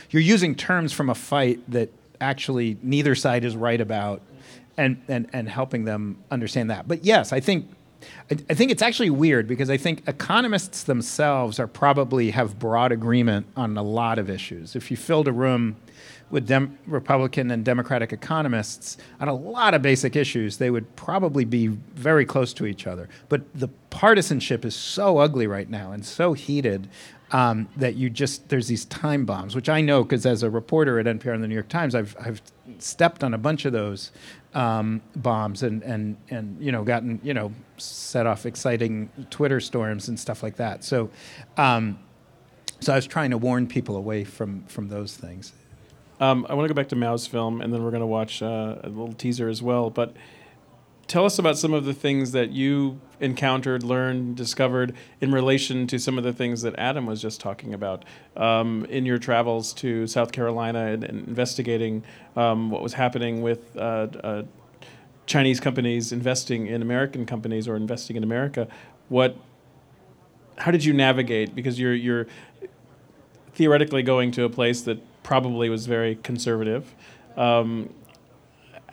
[0.10, 1.90] you're using terms from a fight that
[2.22, 4.22] actually neither side is right about
[4.78, 6.88] and, and, and helping them understand that.
[6.88, 7.70] But yes, I think
[8.30, 12.92] I, I think it's actually weird because I think economists themselves are probably have broad
[12.92, 14.76] agreement on a lot of issues.
[14.76, 15.78] If you filled a room
[16.30, 21.46] with Dem- Republican and Democratic economists on a lot of basic issues, they would probably
[21.46, 23.08] be very close to each other.
[23.30, 26.90] But the partisanship is so ugly right now and so heated
[27.32, 31.00] um, that you just there's these time bombs, which I know because as a reporter
[31.00, 32.42] at NPR and the New York Times, I've I've
[32.80, 34.12] stepped on a bunch of those
[34.56, 40.08] um, bombs and and and you know gotten you know set off exciting Twitter storms
[40.08, 40.84] and stuff like that.
[40.84, 41.10] So.
[41.56, 42.00] Um,
[42.80, 45.54] so I was trying to warn people away from from those things.
[46.20, 48.42] Um, I want to go back to Miao's film, and then we're going to watch
[48.44, 49.90] uh, a little teaser as well.
[49.90, 50.14] But
[51.08, 56.00] tell us about some of the things that you encountered, learned, discovered in relation to
[56.00, 58.04] some of the things that Adam was just talking about
[58.36, 62.04] um, in your travels to South Carolina and, and investigating
[62.36, 64.44] um, what was happening with uh, uh,
[65.26, 68.68] Chinese companies investing in American companies or investing in America.
[69.10, 69.38] What?
[70.58, 71.56] How did you navigate?
[71.56, 72.28] Because you're you're
[73.54, 76.94] theoretically going to a place that probably was very conservative.
[77.38, 77.94] Um,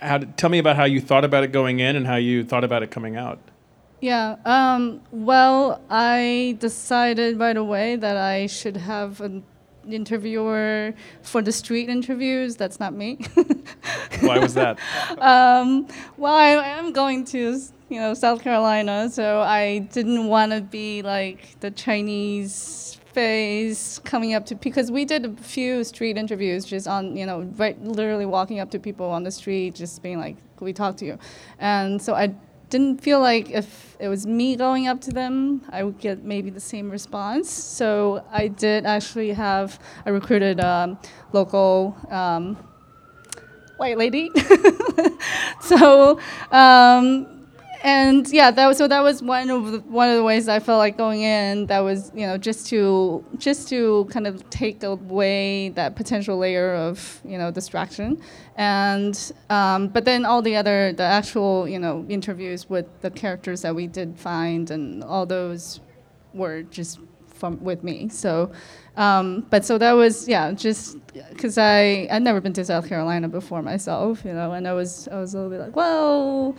[0.01, 2.65] how, tell me about how you thought about it going in and how you thought
[2.65, 3.39] about it coming out.
[4.01, 4.37] Yeah.
[4.45, 9.45] Um, well, I decided right away that I should have an
[9.89, 12.57] interviewer for the street interviews.
[12.57, 13.19] That's not me.
[14.21, 14.79] Why was that?
[15.19, 15.87] um,
[16.17, 20.61] well, I, I am going to you know South Carolina, so I didn't want to
[20.61, 26.65] be like the Chinese face coming up to because we did a few street interviews
[26.65, 30.19] just on you know right literally walking up to people on the street just being
[30.19, 31.19] like can we talk to you.
[31.59, 32.35] And so i
[32.69, 36.51] didn't feel like if it was me going up to them i would get maybe
[36.51, 37.51] the same response.
[37.51, 40.99] So i did actually have i recruited a
[41.33, 42.57] local um,
[43.77, 44.31] white lady.
[45.61, 46.19] So
[46.51, 47.40] um,
[47.83, 50.61] and yeah, that was so that was one of the, one of the ways I
[50.61, 51.67] felt like going in.
[51.67, 56.75] That was you know just to just to kind of take away that potential layer
[56.75, 58.21] of you know distraction,
[58.57, 63.63] and um, but then all the other the actual you know interviews with the characters
[63.63, 65.81] that we did find and all those
[66.35, 66.99] were just
[67.41, 68.09] from with me.
[68.09, 68.53] So,
[68.97, 70.97] um, but so that was yeah, just
[71.31, 75.09] because I I'd never been to South Carolina before myself, you know, and I was
[75.09, 76.55] I was a little bit like, well,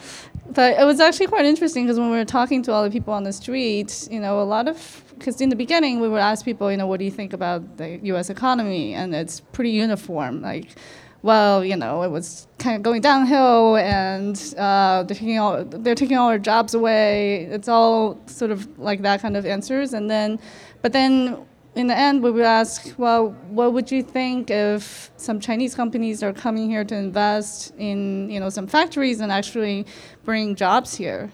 [0.49, 3.13] but it was actually quite interesting because when we were talking to all the people
[3.13, 6.43] on the street, you know, a lot of because in the beginning we would ask
[6.43, 8.29] people, you know, what do you think about the U.S.
[8.29, 10.75] economy, and it's pretty uniform, like
[11.23, 15.95] well, you know, it was kind of going downhill, and uh, they're taking all they're
[15.95, 17.45] taking all our jobs away.
[17.45, 20.39] It's all sort of like that kind of answers, and then,
[20.81, 25.39] but then in the end, we would ask, well, what would you think if some
[25.39, 29.85] Chinese companies are coming here to invest in, you know, some factories and actually
[30.25, 31.31] bring jobs here?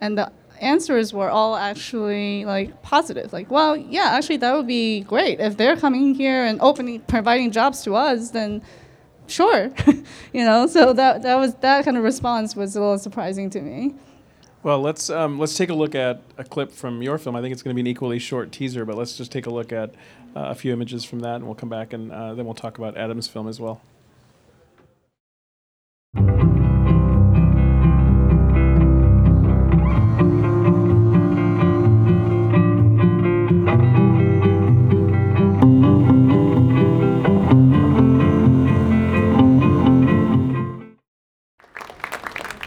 [0.00, 3.32] And the answers were all actually like positive.
[3.32, 7.50] Like, well, yeah, actually that would be great if they're coming here and opening, providing
[7.50, 8.30] jobs to us.
[8.30, 8.62] Then
[9.26, 9.70] sure,
[10.32, 10.66] you know.
[10.66, 13.94] So that that was that kind of response was a little surprising to me.
[14.64, 17.36] Well, let's um, let's take a look at a clip from your film.
[17.36, 19.50] I think it's going to be an equally short teaser, but let's just take a
[19.50, 19.90] look at
[20.34, 22.78] uh, a few images from that, and we'll come back and uh, then we'll talk
[22.78, 23.82] about Adam's film as well.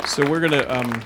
[0.06, 0.64] So we're gonna.
[0.70, 1.04] Um,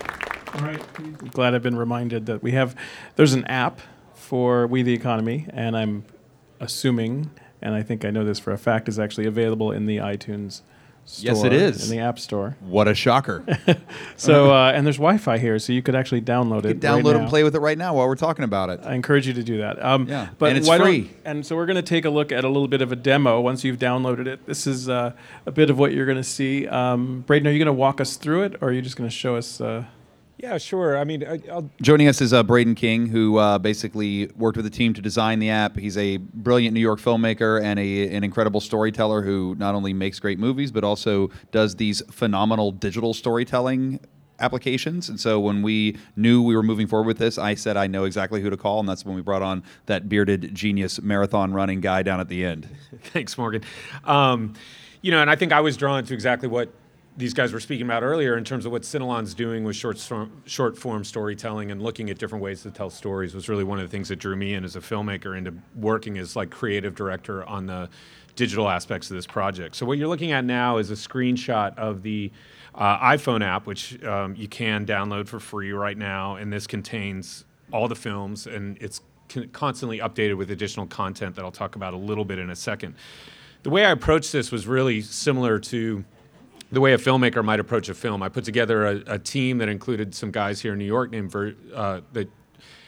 [0.55, 1.31] all right.
[1.31, 2.75] Glad I've been reminded that we have.
[3.15, 3.79] There's an app
[4.13, 6.05] for We the Economy, and I'm
[6.59, 9.97] assuming, and I think I know this for a fact, is actually available in the
[9.97, 10.61] iTunes.
[11.03, 11.89] Store, Yes, it is.
[11.89, 12.55] in the App Store.
[12.59, 13.43] What a shocker!
[14.17, 16.79] So uh, and there's Wi-Fi here, so you could actually download it.
[16.79, 17.29] Download right and now.
[17.29, 18.81] play with it right now while we're talking about it.
[18.83, 19.83] I encourage you to do that.
[19.83, 21.09] Um, Yeah, but and it's why don't- free.
[21.25, 23.41] and so we're going to take a look at a little bit of a demo
[23.41, 24.45] once you've downloaded it.
[24.45, 25.13] This is uh,
[25.47, 26.67] a bit of what you're going to see.
[26.67, 29.09] Um, Braden, are you going to walk us through it, or are you just going
[29.09, 29.59] to show us?
[29.59, 29.85] Uh,
[30.41, 30.97] Yeah, sure.
[30.97, 34.65] I mean, I, I'll Joining us is uh, Braden King, who uh, basically worked with
[34.65, 35.77] the team to design the app.
[35.77, 40.19] He's a brilliant New York filmmaker and a, an incredible storyteller who not only makes
[40.19, 43.99] great movies, but also does these phenomenal digital storytelling
[44.39, 45.09] applications.
[45.09, 48.05] And so when we knew we were moving forward with this, I said I know
[48.05, 51.81] exactly who to call, and that's when we brought on that bearded genius marathon running
[51.81, 52.67] guy down at the end.
[53.03, 53.61] Thanks, Morgan.
[54.05, 54.55] Um,
[55.03, 56.73] you know, and I think I was drawn to exactly what
[57.17, 59.97] these guys were speaking about earlier in terms of what Cinelan's doing with short
[60.45, 63.85] short form storytelling and looking at different ways to tell stories was really one of
[63.85, 67.43] the things that drew me in as a filmmaker into working as like creative director
[67.45, 67.89] on the
[68.35, 69.75] digital aspects of this project.
[69.75, 72.31] So what you're looking at now is a screenshot of the
[72.73, 77.43] uh, iPhone app, which um, you can download for free right now, and this contains
[77.73, 81.93] all the films and it's con- constantly updated with additional content that I'll talk about
[81.93, 82.95] a little bit in a second.
[83.63, 86.03] The way I approached this was really similar to
[86.71, 88.23] the way a filmmaker might approach a film.
[88.23, 91.31] I put together a, a team that included some guys here in New York named
[91.31, 92.29] Ver, uh, that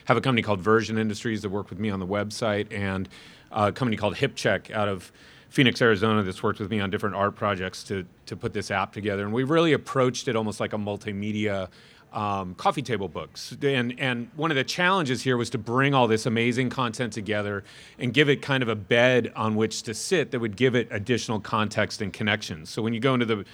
[0.06, 3.10] have a company called Version Industries that work with me on the website, and
[3.52, 5.12] a company called HipCheck out of
[5.50, 8.91] Phoenix, Arizona, that's worked with me on different art projects to to put this app
[8.91, 9.24] together.
[9.24, 11.69] And we really approached it almost like a multimedia.
[12.13, 16.08] Um, coffee table books, and and one of the challenges here was to bring all
[16.08, 17.63] this amazing content together
[17.97, 20.88] and give it kind of a bed on which to sit that would give it
[20.91, 22.69] additional context and connections.
[22.69, 23.45] So when you go into the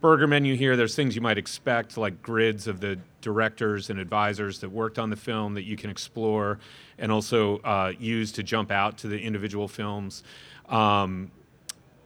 [0.00, 4.60] burger menu here, there's things you might expect, like grids of the directors and advisors
[4.60, 6.58] that worked on the film that you can explore
[6.98, 10.22] and also uh, use to jump out to the individual films.
[10.68, 11.30] Um,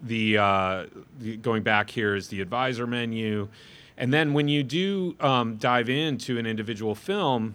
[0.03, 0.87] the, uh,
[1.19, 3.49] the going back here is the advisor menu.
[4.01, 7.55] And then when you do um, dive into an individual film,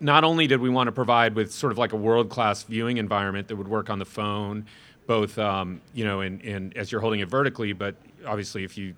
[0.00, 2.96] not only did we want to provide with sort of like a world class viewing
[2.96, 4.64] environment that would work on the phone,
[5.06, 7.96] both um, you know, in as you're holding it vertically, but
[8.26, 8.94] obviously if you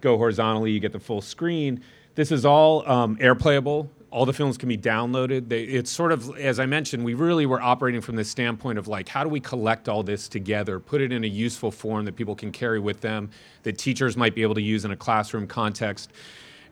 [0.00, 1.80] go horizontally, you get the full screen.
[2.16, 3.88] This is all um, airplayable.
[4.16, 5.50] All the films can be downloaded.
[5.50, 8.88] They, it's sort of, as I mentioned, we really were operating from this standpoint of
[8.88, 12.16] like, how do we collect all this together, put it in a useful form that
[12.16, 13.28] people can carry with them,
[13.64, 16.12] that teachers might be able to use in a classroom context,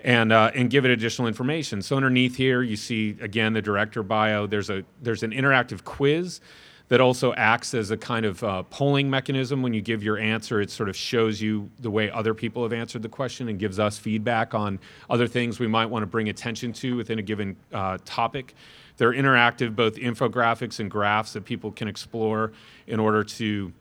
[0.05, 1.83] and uh, and give it additional information.
[1.83, 4.47] So underneath here, you see again the director bio.
[4.47, 6.41] There's a there's an interactive quiz
[6.89, 9.63] that also acts as a kind of uh, polling mechanism.
[9.63, 12.73] When you give your answer, it sort of shows you the way other people have
[12.73, 14.79] answered the question and gives us feedback on
[15.09, 18.55] other things we might want to bring attention to within a given uh, topic.
[18.97, 22.53] They're interactive, both infographics and graphs that people can explore
[22.87, 23.73] in order to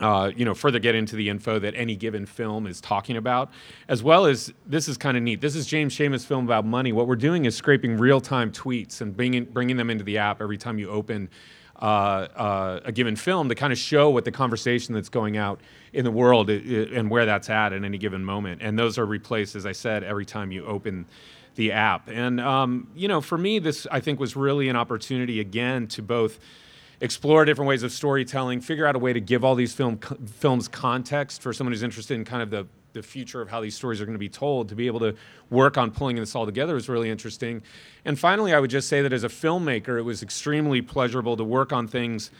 [0.00, 3.50] uh, you know, further get into the info that any given film is talking about,
[3.88, 5.40] as well as this is kind of neat.
[5.40, 6.92] This is James Schamus' film about money.
[6.92, 10.58] What we're doing is scraping real-time tweets and bringing bringing them into the app every
[10.58, 11.28] time you open
[11.80, 15.60] uh, uh, a given film to kind of show what the conversation that's going out
[15.92, 16.56] in the world i- i-
[16.94, 18.62] and where that's at at any given moment.
[18.62, 21.06] And those are replaced, as I said, every time you open
[21.56, 22.08] the app.
[22.08, 26.02] And um, you know, for me, this I think was really an opportunity again to
[26.02, 26.38] both
[27.00, 30.68] explore different ways of storytelling, figure out a way to give all these film films
[30.68, 34.00] context for someone who's interested in kind of the the future of how these stories
[34.00, 34.70] are going to be told.
[34.70, 35.14] To be able to
[35.50, 37.62] work on pulling this all together is really interesting.
[38.04, 41.44] And finally, I would just say that as a filmmaker, it was extremely pleasurable to
[41.44, 42.30] work on things.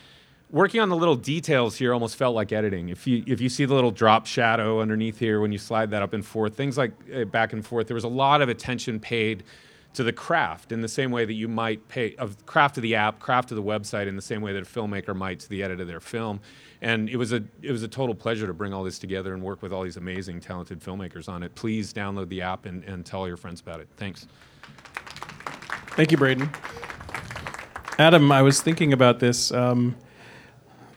[0.50, 2.88] Working on the little details here almost felt like editing.
[2.88, 6.02] If you if you see the little drop shadow underneath here when you slide that
[6.02, 9.00] up and forth, things like uh, back and forth, there was a lot of attention
[9.00, 9.42] paid
[9.94, 12.94] to the craft in the same way that you might pay of craft of the
[12.94, 15.62] app, craft of the website in the same way that a filmmaker might to the
[15.62, 16.40] edit of their film.
[16.82, 19.42] And it was a it was a total pleasure to bring all this together and
[19.42, 21.54] work with all these amazing, talented filmmakers on it.
[21.54, 23.88] Please download the app and, and tell your friends about it.
[23.96, 24.26] Thanks.
[25.96, 26.50] Thank you, Braden.
[27.98, 29.94] Adam, I was thinking about this um,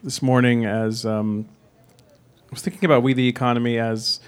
[0.03, 1.47] this morning as um,
[2.47, 4.19] I was thinking about We the Economy as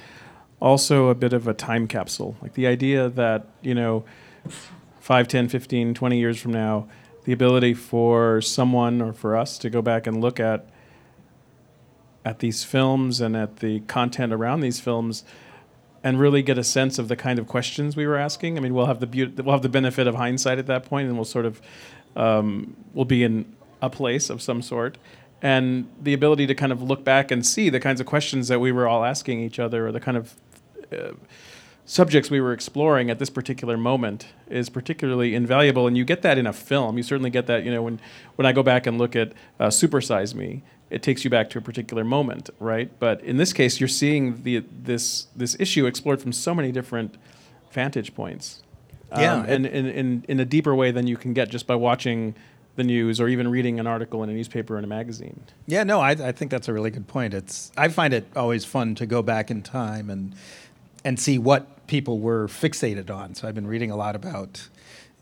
[0.61, 2.37] also a bit of a time capsule.
[2.41, 4.05] Like the idea that, you know,
[4.99, 6.87] 5, 10, 15, 20 years from now,
[7.23, 10.69] the ability for someone or for us to go back and look at
[12.25, 15.23] at these films and at the content around these films
[16.03, 18.57] and really get a sense of the kind of questions we were asking.
[18.57, 21.07] I mean, we'll have the beauty, we'll have the benefit of hindsight at that point,
[21.07, 21.61] and we'll sort of
[22.15, 24.97] um, we'll be in a place of some sort,
[25.41, 28.59] and the ability to kind of look back and see the kinds of questions that
[28.59, 30.35] we were all asking each other, or the kind of
[30.91, 31.11] uh,
[31.89, 36.37] subjects we were exploring at this particular moment is particularly invaluable and you get that
[36.37, 36.97] in a film.
[36.97, 37.99] You certainly get that you know when
[38.35, 40.61] when i go back and look at uh, super size me
[40.91, 42.91] it takes you back to a particular moment right?
[42.99, 47.15] But in this case you're seeing the this this issue explored from so many different
[47.71, 48.61] vantage points.
[49.17, 51.73] Yeah, um, and in, in in a deeper way than you can get just by
[51.73, 52.35] watching
[52.75, 55.41] the news or even reading an article in a newspaper or in a magazine.
[55.65, 57.33] Yeah, no, I, I think that's a really good point.
[57.33, 60.35] It's I find it always fun to go back in time and
[61.03, 63.35] and see what people were fixated on.
[63.35, 64.69] So I've been reading a lot about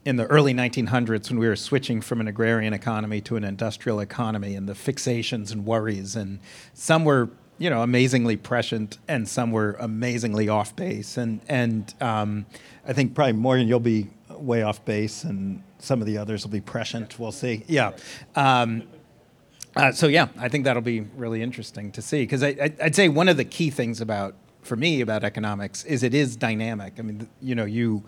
[0.05, 3.99] in the early 1900s when we were switching from an agrarian economy to an industrial
[3.99, 6.39] economy and the fixations and worries and
[6.73, 11.17] some were you know amazingly prescient and some were amazingly off base.
[11.17, 12.45] And and um,
[12.88, 16.51] I think probably Morgan you'll be way off base and some of the others will
[16.51, 17.63] be prescient we'll see.
[17.67, 17.91] Yeah.
[18.36, 18.84] Um,
[19.75, 22.95] uh, so yeah, I think that'll be really interesting to see because I, I, I'd
[22.95, 24.36] say one of the key things about
[24.68, 26.93] for me about economics is it is dynamic.
[26.99, 28.03] I mean, you know, you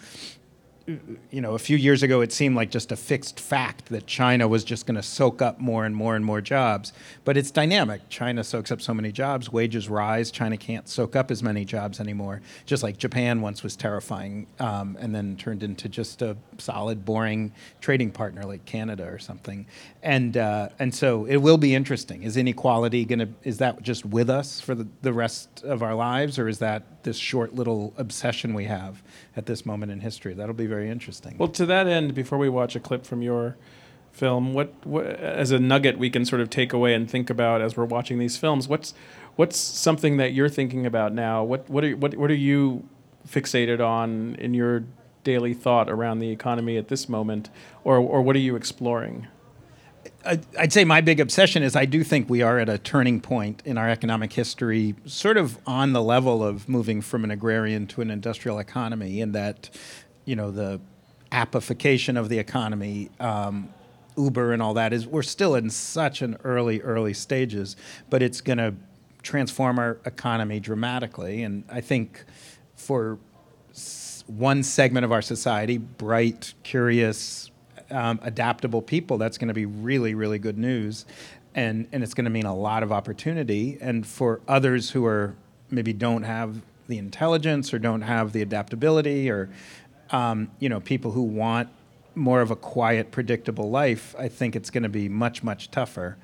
[1.32, 4.48] you know, a few years ago, it seemed like just a fixed fact that China
[4.48, 6.94] was just going to soak up more and more and more jobs.
[7.26, 8.02] But it's dynamic.
[8.10, 10.32] China soaks up so many jobs, wages rise.
[10.32, 12.42] China can't soak up as many jobs anymore.
[12.66, 17.52] Just like Japan once was terrifying um, and then turned into just a solid, boring
[17.82, 19.66] trading partner like Canada or something.
[20.02, 22.24] And uh, and so it will be interesting.
[22.24, 25.94] Is inequality going to is that just with us for the, the rest of our
[25.94, 29.02] lives, or is that this short little obsession we have
[29.36, 30.34] at this moment in history?
[30.34, 31.36] That'll be very interesting.
[31.40, 33.58] Well, to that end, before we watch a clip from your
[34.12, 37.62] film, what, what as a nugget we can sort of take away and think about
[37.62, 38.68] as we're watching these films?
[38.68, 38.94] What's
[39.36, 41.44] what's something that you're thinking about now?
[41.44, 42.88] What what are what what are you
[43.28, 44.84] fixated on in your
[45.24, 47.50] daily thought around the economy at this moment,
[47.84, 49.28] or or what are you exploring?
[50.26, 53.20] I- I'd say my big obsession is I do think we are at a turning
[53.22, 57.86] point in our economic history, sort of on the level of moving from an agrarian
[57.88, 59.70] to an industrial economy, in that,
[60.30, 60.80] you know, the
[61.32, 63.68] appification of the economy, um,
[64.16, 67.76] Uber and all that is we're still in such an early, early stages,
[68.12, 68.76] but it's going to
[69.24, 71.42] transform our economy dramatically.
[71.42, 72.24] And I think
[72.76, 73.18] for
[74.28, 77.50] one segment of our society, bright, curious,
[77.90, 81.08] um, adaptable people, that's going to be really, really good news.
[81.56, 83.80] And, and it's going to mean a lot of opportunity.
[83.82, 85.34] And for others who are
[85.72, 89.50] maybe don't have the intelligence or don't have the adaptability or,
[90.12, 91.70] um, you know, people who want
[92.16, 96.18] more of a quiet, predictable life, I think it's going to be much, much tougher.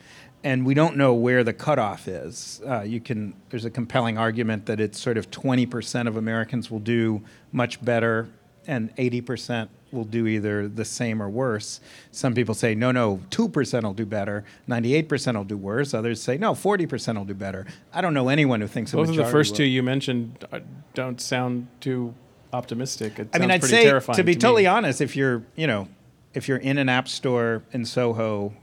[0.43, 2.61] And we don't know where the cutoff is.
[2.67, 3.33] Uh, you can.
[3.49, 8.27] There's a compelling argument that it's sort of 20% of Americans will do much better,
[8.67, 11.79] and 80% will do either the same or worse.
[12.11, 15.93] Some people say no, no, 2% will do better, 98% will do worse.
[15.95, 17.65] Others say no, 40% will do better.
[17.93, 19.57] I don't know anyone who thinks Both of the first will.
[19.57, 20.59] two you mentioned uh,
[20.93, 22.13] don't sound too
[22.55, 23.19] optimistic.
[23.19, 24.39] It I mean, I'd pretty say terrifying to be me.
[24.39, 25.87] totally honest, if you're, you know,
[26.33, 28.53] if you're in an app store in Soho,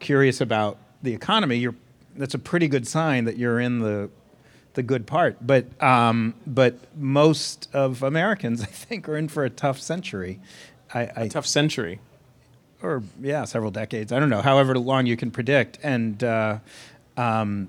[0.00, 1.74] curious about the economy, you're
[2.16, 4.10] that's a pretty good sign that you're in the
[4.74, 5.36] the good part.
[5.46, 10.40] But um, but most of Americans, I think, are in for a tough century.
[10.94, 11.98] I, I, A tough century.
[12.82, 14.12] or yeah, several decades.
[14.12, 16.58] I don't know, however long you can predict, and uh,
[17.16, 17.68] um,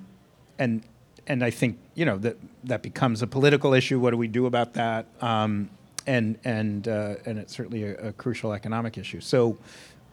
[0.59, 0.83] and
[1.25, 2.37] and I think you know that
[2.67, 3.99] that becomes a political issue.
[3.99, 5.07] What do we do about that?
[5.21, 5.69] Um,
[6.05, 9.19] and and uh, and it's certainly a, a crucial economic issue.
[9.21, 9.57] So.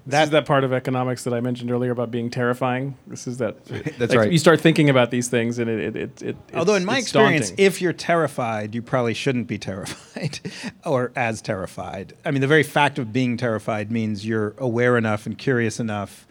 [0.07, 2.95] This is that part of economics that I mentioned earlier about being terrifying.
[3.07, 3.65] This is that.
[3.65, 4.31] That's like, right.
[4.31, 6.23] You start thinking about these things, and it it it.
[6.23, 7.65] it Although it's- in my it's experience, daunting.
[7.65, 10.41] if you're terrified, you probably shouldn't be terrified
[10.85, 12.13] or as terrified.
[12.23, 16.27] I mean, the very fact of being terrified means you're aware enough and curious enough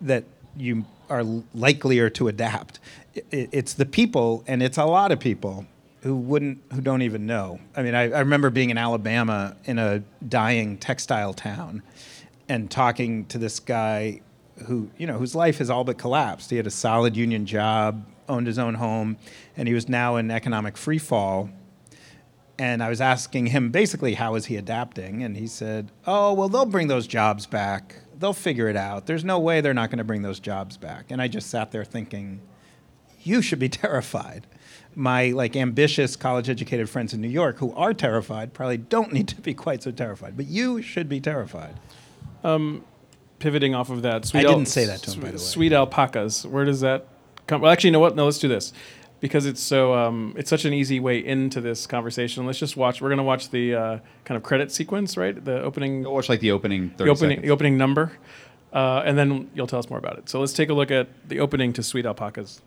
[0.00, 0.22] that
[0.56, 2.78] you are likelier to adapt.
[3.16, 5.66] I- i- It's the people, and it's a lot of people
[6.02, 7.58] who wouldn't, who don't even know.
[7.76, 11.82] I mean, I, I remember being in Alabama in a dying textile town
[12.48, 14.20] and talking to this guy
[14.66, 16.50] who, you know, whose life has all but collapsed.
[16.50, 19.16] He had a solid union job, owned his own home,
[19.56, 21.50] and he was now in economic free fall.
[22.58, 26.48] And I was asking him basically how is he adapting, and he said, "Oh, well,
[26.48, 27.96] they'll bring those jobs back.
[28.18, 29.04] They'll figure it out.
[29.06, 31.70] There's no way they're not going to bring those jobs back." And I just sat
[31.70, 32.40] there thinking,
[33.26, 34.46] you should be terrified.
[34.94, 39.28] My like ambitious college educated friends in New York who are terrified probably don't need
[39.28, 41.74] to be quite so terrified, but you should be terrified.
[42.42, 42.82] Um,
[43.38, 45.38] pivoting off of that, I didn't say that to him, by the way.
[45.38, 46.46] Sweet alpacas.
[46.46, 47.08] Where does that
[47.46, 47.60] come?
[47.60, 48.16] Well, actually, you know what?
[48.16, 48.72] No, let's do this
[49.20, 52.46] because it's so um, it's such an easy way into this conversation.
[52.46, 53.02] Let's just watch.
[53.02, 55.42] We're gonna watch the uh, kind of credit sequence, right?
[55.44, 56.04] The opening.
[56.04, 56.90] watch like the opening.
[56.90, 57.30] 30 The opening.
[57.32, 57.46] seconds.
[57.46, 58.12] The opening number,
[58.72, 60.28] uh, and then you'll tell us more about it.
[60.30, 62.62] So let's take a look at the opening to Sweet Alpacas.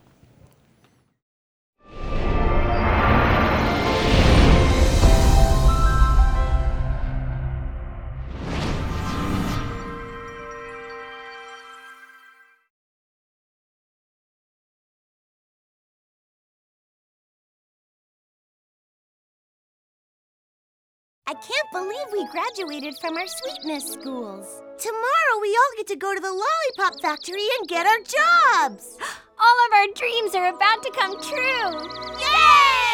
[21.41, 24.61] Can't believe we graduated from our sweetness schools.
[24.77, 28.97] Tomorrow we all get to go to the lollipop factory and get our jobs.
[29.39, 32.19] All of our dreams are about to come true.
[32.19, 32.88] Yay!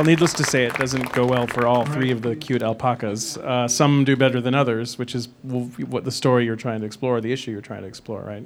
[0.00, 3.36] Well, needless to say, it doesn't go well for all three of the cute alpacas.
[3.36, 7.20] Uh, some do better than others, which is what the story you're trying to explore,
[7.20, 8.42] the issue you're trying to explore, right?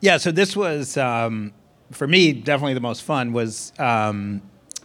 [0.00, 1.52] Yeah, so this was um,
[1.92, 4.42] for me definitely the most fun was um,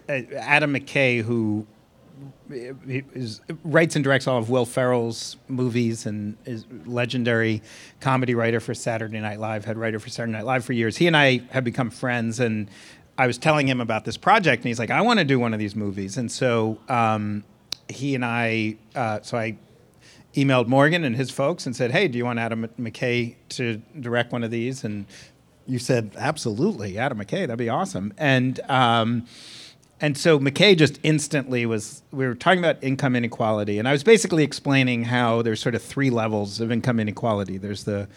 [0.07, 1.65] Adam McKay who
[3.63, 7.61] writes and directs all of Will Ferrell's movies and is legendary
[7.99, 10.97] comedy writer for Saturday Night Live, head writer for Saturday Night Live for years.
[10.97, 12.69] He and I have become friends, and
[13.17, 15.53] I was telling him about this project, and he's like, "I want to do one
[15.53, 17.43] of these movies," and so um,
[17.89, 19.57] he and I, uh, so I
[20.35, 24.31] emailed Morgan and his folks and said, "Hey, do you want Adam McKay to direct
[24.31, 25.05] one of these?" And
[25.65, 29.25] you said, "Absolutely, Adam McKay, that'd be awesome." And um,
[29.99, 32.03] and so McKay just instantly was.
[32.11, 35.81] We were talking about income inequality, and I was basically explaining how there's sort of
[35.81, 37.57] three levels of income inequality.
[37.57, 38.07] There's the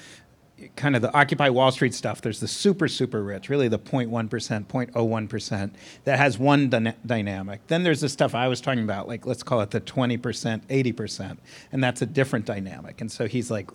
[0.77, 2.21] kind of the Occupy Wall Street stuff.
[2.21, 5.71] There's the super, super rich, really the 0.1%, 0.01%
[6.05, 7.67] that has one dyna- dynamic.
[7.67, 10.19] Then there's the stuff I was talking about, like let's call it the 20%,
[10.67, 11.39] 80%,
[11.73, 13.01] and that's a different dynamic.
[13.01, 13.71] And so he's like,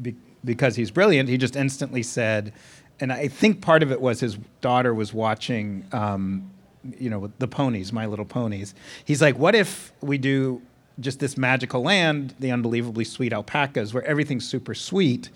[0.00, 2.52] be- because he's brilliant, he just instantly said,
[3.00, 6.50] and I think part of it was his daughter was watching, um,
[6.98, 8.74] you know, the ponies, My Little Ponies.
[9.04, 10.62] He's like, what if we do
[11.00, 15.30] just this magical land, the unbelievably sweet alpacas, where everything's super sweet,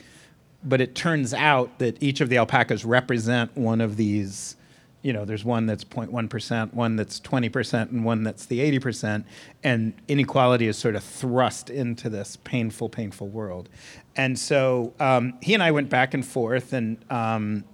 [0.62, 4.56] but it turns out that each of the alpacas represent one of these.
[5.02, 9.24] You know, there's one that's 0.1%, one that's 20%, and one that's the 80%.
[9.64, 13.70] And inequality is sort of thrust into this painful, painful world.
[14.16, 17.64] And so um, he and I went back and forth, and um,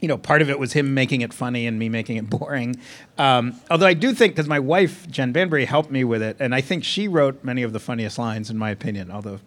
[0.00, 2.76] you know, part of it was him making it funny and me making it boring.
[3.16, 6.54] Um, although I do think, because my wife, Jen Banbury, helped me with it, and
[6.54, 9.40] I think she wrote many of the funniest lines, in my opinion, although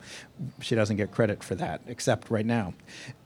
[0.60, 2.74] she doesn't get credit for that, except right now.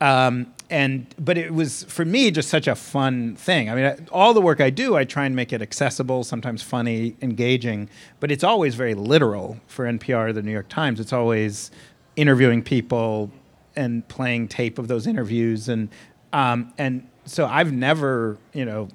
[0.02, 3.70] Um, and But it was, for me, just such a fun thing.
[3.70, 6.62] I mean, I, all the work I do, I try and make it accessible, sometimes
[6.62, 11.00] funny, engaging, but it's always very literal for NPR, the New York Times.
[11.00, 11.72] It's always
[12.16, 13.32] interviewing people
[13.76, 15.90] and playing tape of those interviews and
[16.32, 18.88] um, and so I've never, you know,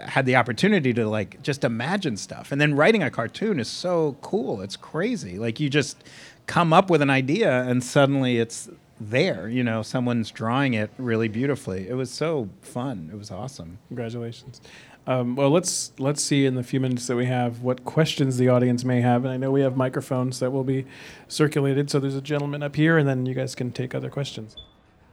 [0.00, 2.52] had the opportunity to like just imagine stuff.
[2.52, 4.60] And then writing a cartoon is so cool.
[4.60, 5.38] It's crazy.
[5.38, 6.02] Like you just
[6.46, 8.68] come up with an idea and suddenly it's
[9.00, 11.88] there, you know, someone's drawing it really beautifully.
[11.88, 13.08] It was so fun.
[13.12, 13.78] It was awesome.
[13.88, 14.60] Congratulations.
[15.06, 18.48] Um, well, let's let's see in the few minutes that we have what questions the
[18.48, 20.84] audience may have, and I know we have microphones that will be
[21.26, 21.90] circulated.
[21.90, 24.54] So there's a gentleman up here, and then you guys can take other questions.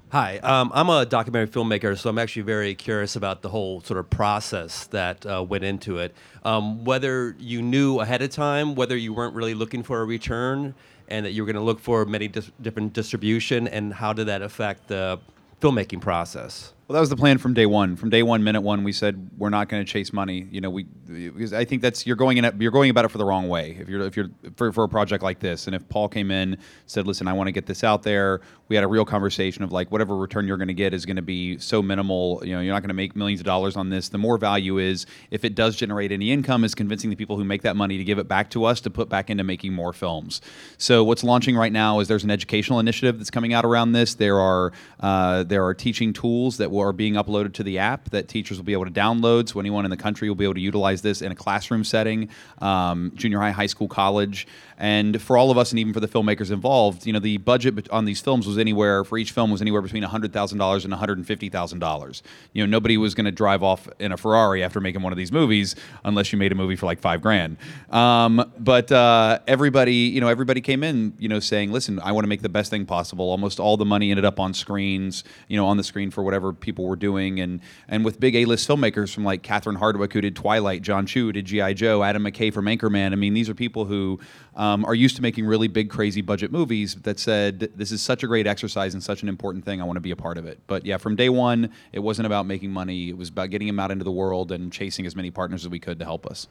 [0.10, 4.00] Hi, um, I'm a documentary filmmaker, so I'm actually very curious about the whole sort
[4.00, 6.16] of process that uh, went into it.
[6.46, 10.76] Um, whether you knew ahead of time, whether you weren't really looking for a return,
[11.10, 14.28] and that you were going to look for many dis- different distribution, and how did
[14.28, 15.20] that affect the
[15.62, 16.74] filmmaking process?
[16.88, 17.98] Well, that was the plan from day one.
[17.98, 20.48] From day one, minute one, we said we're not going to chase money.
[20.52, 23.18] You know, we because I think that's you're going in you're going about it for
[23.18, 23.78] the wrong way.
[23.78, 26.58] If you're if you're for, for a project like this, and if Paul came in
[26.86, 28.40] said, "Listen, I want to get this out there,"
[28.70, 31.16] we had a real conversation of like whatever return you're going to get is going
[31.16, 32.42] to be so minimal.
[32.44, 34.10] You know, you're not going to make millions of dollars on this.
[34.10, 37.46] The more value is if it does generate any income, is convincing the people who
[37.46, 39.94] make that money to give it back to us to put back into making more
[39.94, 40.42] films.
[40.78, 44.16] So what's launching right now is there's an educational initiative that's coming out around this.
[44.16, 48.28] There are uh, there are teaching tools that are being uploaded to the app that
[48.28, 49.50] teachers will be able to download.
[49.50, 52.30] So anyone in the country will be able to utilize this in a classroom setting,
[52.60, 54.48] um, junior high, high school, college.
[54.78, 57.90] And for all of us, and even for the filmmakers involved, you know, the budget
[57.90, 60.92] on these films was anywhere for each film was anywhere between hundred thousand dollars and
[60.92, 62.24] one hundred and fifty thousand dollars.
[62.54, 65.18] You know, nobody was going to drive off in a Ferrari after making one of
[65.18, 67.58] these movies unless you made a movie for like five grand.
[67.90, 72.24] Um, but uh, everybody, you know, everybody came in, you know, saying, "Listen, I want
[72.24, 75.58] to make the best thing possible." Almost all the money ended up on screens, you
[75.58, 79.14] know, on the screen for whatever people were doing, and and with big A-list filmmakers
[79.14, 82.54] from like Catherine Hardwicke, who did Twilight, Jon Chu who did GI Joe, Adam McKay
[82.54, 83.12] from Anchorman.
[83.12, 84.20] I mean, these are people who
[84.58, 88.24] um, are used to making really big, crazy budget movies that said, "This is such
[88.24, 89.80] a great exercise and such an important thing.
[89.82, 92.26] I want to be a part of it." But yeah, from day one, it wasn't
[92.26, 93.10] about making money.
[93.10, 95.70] It was about getting them out into the world and chasing as many partners as
[95.70, 96.48] we could to help us.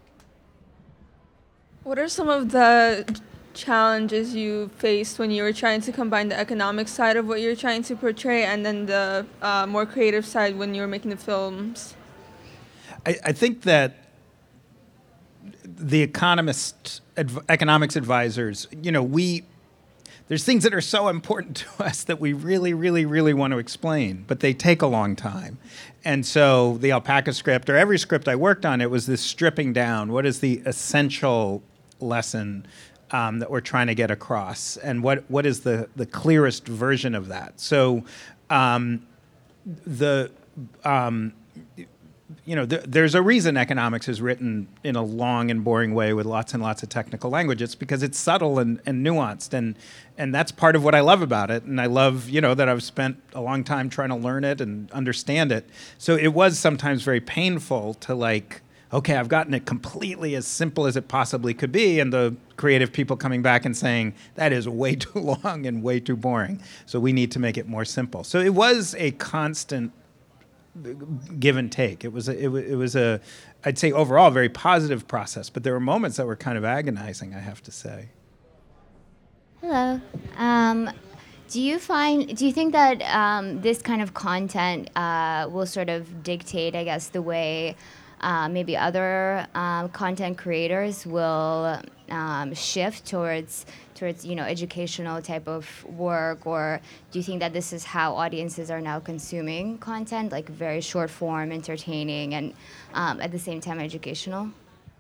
[1.83, 3.21] What are some of the
[3.55, 7.57] challenges you faced when you were trying to combine the economic side of what you're
[7.57, 11.17] trying to portray and then the uh, more creative side when you were making the
[11.17, 11.95] films?
[13.05, 14.11] I, I think that
[15.65, 19.45] the economist adv- economics advisors, you know, we
[20.29, 23.59] there's things that are so important to us that we really, really, really want to
[23.59, 25.59] explain, but they take a long time.
[26.05, 29.73] And so the alpaca script or every script I worked on, it was this stripping
[29.73, 30.13] down.
[30.13, 31.63] What is the essential
[32.01, 32.67] lesson
[33.13, 37.15] um, that we're trying to get across, and what what is the the clearest version
[37.15, 37.61] of that?
[37.61, 38.05] So
[38.51, 39.07] um,
[39.65, 40.31] the
[40.85, 41.33] um,
[42.47, 46.13] you know, th- there's a reason economics is written in a long and boring way
[46.13, 47.61] with lots and lots of technical language.
[47.61, 49.77] It's because it's subtle and, and nuanced, and
[50.17, 51.65] and that's part of what I love about it.
[51.65, 54.61] And I love, you know, that I've spent a long time trying to learn it
[54.61, 55.69] and understand it.
[55.99, 60.87] So it was sometimes very painful to like, okay, I've gotten it completely as simple
[60.87, 64.69] as it possibly could be, and the creative people coming back and saying that is
[64.69, 66.63] way too long and way too boring.
[66.87, 68.23] So we need to make it more simple.
[68.23, 69.93] So it was a constant
[71.39, 72.05] give and take.
[72.05, 73.21] It was a, it, it was a
[73.65, 77.35] I'd say overall very positive process, but there were moments that were kind of agonizing.
[77.35, 78.09] I have to say.
[79.61, 80.01] Hello.
[80.37, 80.91] Um,
[81.49, 82.37] do you find?
[82.37, 86.85] Do you think that um, this kind of content uh, will sort of dictate, I
[86.85, 87.77] guess, the way
[88.21, 93.67] uh, maybe other um, content creators will um, shift towards
[93.97, 96.81] towards you know educational type of work, or
[97.11, 101.11] do you think that this is how audiences are now consuming content, like very short
[101.11, 102.55] form, entertaining, and
[102.95, 104.51] um, at the same time educational?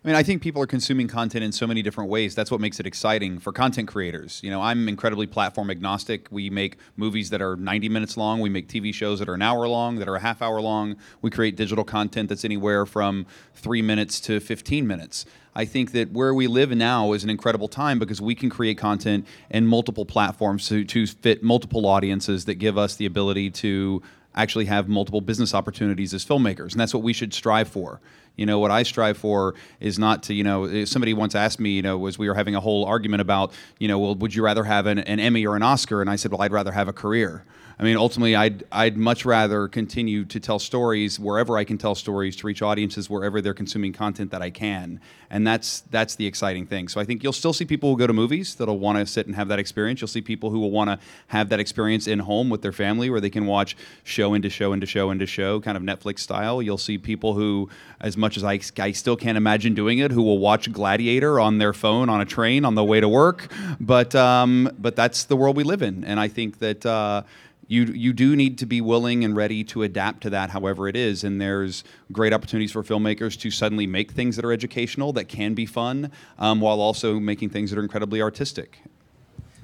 [0.07, 2.37] I mean, I think people are consuming content in so many different ways.
[2.37, 4.41] That's what makes it exciting for content creators.
[4.41, 6.29] You know, I'm incredibly platform agnostic.
[6.31, 8.41] We make movies that are 90 minutes long.
[8.41, 10.95] We make TV shows that are an hour long, that are a half hour long.
[11.23, 15.27] We create digital content that's anywhere from three minutes to 15 minutes.
[15.57, 18.77] I think that where we live now is an incredible time because we can create
[18.77, 24.03] content in multiple platforms to, to fit multiple audiences that give us the ability to
[24.35, 26.73] actually have multiple business opportunities as filmmakers.
[26.73, 28.03] And that's what we should strive for.
[28.37, 31.59] You know, what I strive for is not to, you know, eh, somebody once asked
[31.59, 34.35] me, you know, was we were having a whole argument about, you know, well, would
[34.35, 36.01] you rather have an, an Emmy or an Oscar?
[36.01, 37.45] And I said, well, I'd rather have a career.
[37.79, 41.95] I mean, ultimately, I'd, I'd much rather continue to tell stories wherever I can tell
[41.95, 44.99] stories to reach audiences wherever they're consuming content that I can.
[45.29, 46.89] And that's, that's the exciting thing.
[46.89, 49.27] So I think you'll still see people who go to movies that'll want to sit
[49.27, 50.01] and have that experience.
[50.01, 53.11] You'll see people who will want to have that experience in home with their family
[53.11, 56.63] where they can watch show into show into show into show, kind of Netflix style.
[56.63, 57.69] You'll see people who,
[58.01, 61.59] as much as I, I still can't imagine doing it, who will watch Gladiator on
[61.59, 63.53] their phone on a train on the way to work.
[63.79, 66.05] But, um, but that's the world we live in.
[66.05, 66.85] And I think that.
[66.85, 67.23] Uh,
[67.69, 70.95] you you do need to be willing and ready to adapt to that however it
[70.95, 75.25] is and there's great opportunities for filmmakers to suddenly make things that are educational that
[75.25, 78.79] can be fun um, while also making things that are incredibly artistic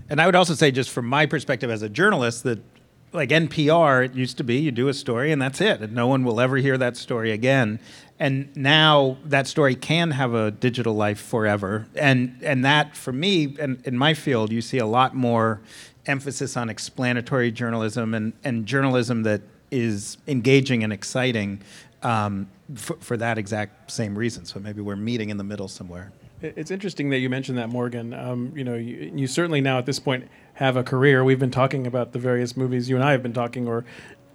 [0.09, 2.59] And I would also say, just from my perspective as a journalist, that
[3.13, 6.07] like NPR, it used to be you do a story and that's it, and no
[6.07, 7.79] one will ever hear that story again.
[8.19, 11.87] And now that story can have a digital life forever.
[11.95, 15.61] And and that for me, and in my field, you see a lot more
[16.07, 19.41] emphasis on explanatory journalism and, and journalism that
[19.71, 21.61] is engaging and exciting
[22.03, 24.45] um, for, for that exact same reason.
[24.45, 26.13] So maybe we're meeting in the middle somewhere.
[26.43, 28.13] It- It's interesting that you mentioned that, Morgan.
[28.13, 31.25] Um, you know, you, you certainly now at this point have a career.
[31.25, 33.85] We've been talking about the various movies you and I have been talking, or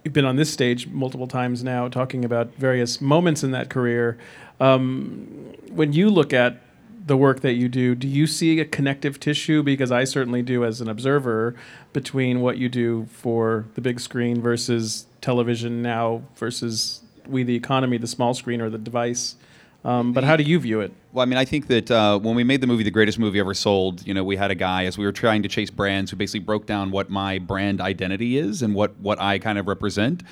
[0.04, 4.16] you've been on this stage multiple times now, talking about various moments in that career.
[4.60, 6.60] Um, when you look at
[7.06, 9.62] the work that you do, do you see a connective tissue?
[9.62, 11.54] Because I certainly do as an observer
[11.92, 17.96] between what you do for the big screen versus television now versus we the economy,
[17.98, 19.36] the small screen or the device.
[19.84, 20.92] Um, but how do you view it?
[21.12, 23.38] Well, I mean, I think that uh, when we made the movie "The Greatest Movie
[23.38, 26.10] Ever Sold," you know, we had a guy as we were trying to chase brands
[26.10, 29.68] who basically broke down what my brand identity is and what what I kind of
[29.68, 30.24] represent,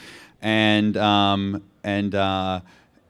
[0.43, 2.61] and um, and uh,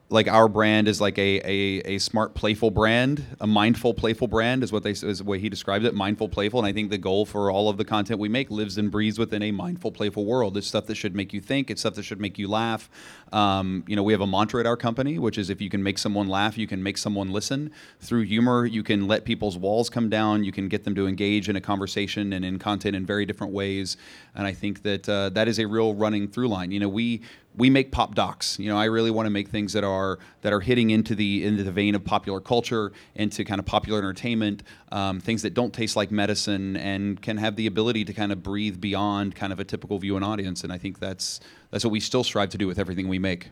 [0.09, 4.63] like our brand is like a, a a smart, playful brand, a mindful, playful brand
[4.63, 6.61] is what they is the way he described it, mindful, playful.
[6.61, 9.19] And I think the goal for all of the content we make lives and breathes
[9.19, 10.57] within a mindful, playful world.
[10.57, 11.71] It's stuff that should make you think.
[11.71, 12.89] It's stuff that should make you laugh.
[13.33, 15.83] Um, you know, we have a mantra at our company, which is if you can
[15.83, 17.73] make someone laugh, you can make someone listen.
[18.01, 20.45] Through humor, you can let people's walls come down.
[20.45, 23.53] You can get them to engage in a conversation and in content in very different
[23.53, 23.97] ways.
[24.37, 26.71] And I think that uh, that is a real running through line.
[26.71, 27.23] You know, we
[27.57, 28.59] we make pop docs.
[28.59, 31.45] You know, I really want to make things that are that are hitting into the
[31.45, 35.73] into the vein of popular culture, into kind of popular entertainment, um, things that don't
[35.73, 39.61] taste like medicine and can have the ability to kind of breathe beyond kind of
[39.61, 40.65] a typical view and audience.
[40.65, 41.41] And I think that's
[41.71, 43.51] that's what we still strive to do with everything we make.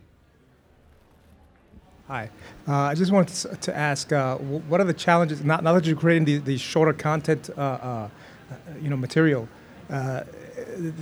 [2.06, 2.28] Hi.
[2.68, 5.96] Uh, I just wanted to, ask, uh, what are the challenges, now, now that you're
[5.96, 8.08] creating the, the shorter content, uh, uh,
[8.78, 9.48] you know, material,
[9.88, 10.24] uh,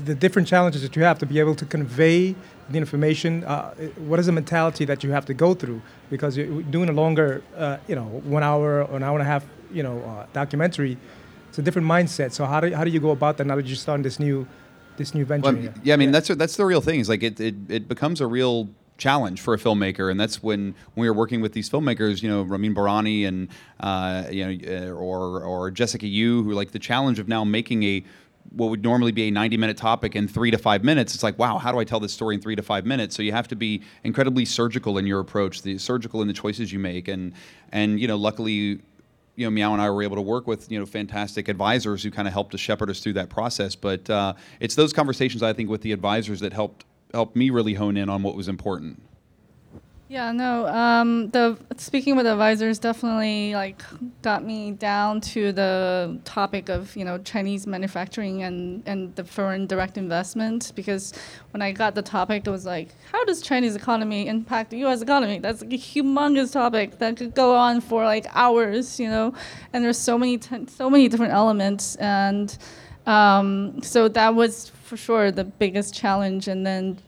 [0.05, 2.37] the different challenges that you have to be able to convey
[2.71, 5.83] the information, uh, what is the mentality that you have to go through?
[6.11, 9.31] Because you're doing a longer, uh, you know, one hour or an hour and a
[9.31, 10.97] half, you know, uh, documentary,
[11.49, 12.33] it's a different mindset.
[12.33, 14.47] So how do, how do you go about that now that you're starting this new,
[14.97, 15.75] this new venture Well, here?
[15.83, 17.01] yeah, I mean that's that's the real thing.
[17.01, 20.75] Is like it, it it becomes a real challenge for a filmmaker, and that's when
[20.95, 23.49] when we were working with these filmmakers, you know, Ramin Bahrani and
[23.81, 27.83] uh, you know, uh, or or Jessica Yu, who like the challenge of now making
[27.83, 28.05] a
[28.55, 31.39] what would normally be a 90 minute topic in three to five minutes it's like
[31.39, 33.49] wow how do i tell this story in three to five minutes so you have
[33.49, 37.33] to be incredibly surgical in your approach the surgical in the choices you make and
[37.73, 38.81] and you know luckily
[39.35, 42.11] you know, Miao and I were able to work with you know fantastic advisors who
[42.11, 43.75] kind of helped to shepherd us through that process.
[43.75, 47.75] But uh, it's those conversations I think with the advisors that helped helped me really
[47.75, 49.03] hone in on what was important.
[50.13, 50.67] Yeah, no.
[50.67, 53.81] Um, the speaking with advisors definitely like
[54.21, 59.67] got me down to the topic of you know Chinese manufacturing and and the foreign
[59.67, 61.15] direct investment because
[61.53, 65.01] when I got the topic, it was like, how does Chinese economy impact the U.S.
[65.01, 65.39] economy?
[65.39, 69.33] That's like a humongous topic that could go on for like hours, you know.
[69.73, 70.39] And there's so many
[70.69, 72.55] so many different elements, and
[73.07, 76.49] um, so that was for sure the biggest challenge.
[76.49, 76.99] And then,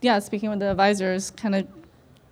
[0.00, 1.77] yeah, speaking with the advisors, kind of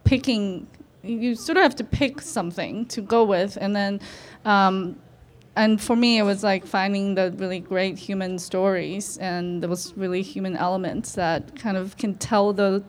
[0.06, 0.66] picking
[1.02, 3.58] you sort of have to pick something to go with.
[3.60, 4.00] And then
[4.44, 4.96] um,
[5.54, 9.96] and for me it was like finding the really great human stories and there was
[9.96, 12.82] really human elements that kind of can tell the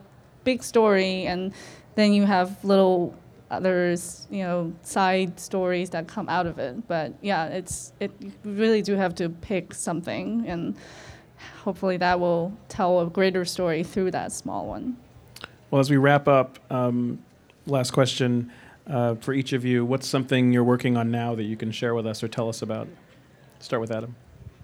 [0.44, 1.26] big story.
[1.26, 1.54] And
[1.96, 3.16] then you have little
[3.50, 6.88] others you know side stories that come out of it.
[6.88, 10.46] But yeah it's it you really do have to pick something.
[10.48, 10.76] And
[11.64, 14.98] hopefully that will tell a greater story through that small one
[15.70, 17.20] Well, as we wrap up, um,
[17.66, 18.52] last question
[18.88, 19.84] uh, for each of you.
[19.86, 22.62] What's something you're working on now that you can share with us or tell us
[22.62, 22.88] about?
[23.60, 24.16] Start with Adam.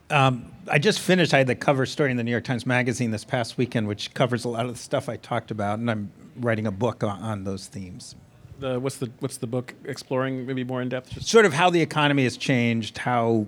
[0.10, 1.34] Um, I just finished.
[1.34, 4.14] I had the cover story in the New York Times Magazine this past weekend, which
[4.14, 7.20] covers a lot of the stuff I talked about, and I'm writing a book on,
[7.22, 8.16] on those themes.
[8.60, 11.10] The, what's the what's the book exploring maybe more in depth?
[11.10, 13.48] Just Sort of how the economy has changed, how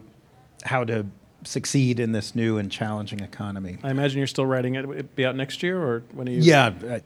[0.64, 1.06] how to
[1.46, 3.78] succeed in this new and challenging economy.
[3.84, 4.86] I imagine you're still writing it.
[4.90, 6.40] It be out next year, or when are you?
[6.42, 7.00] Yeah, uh,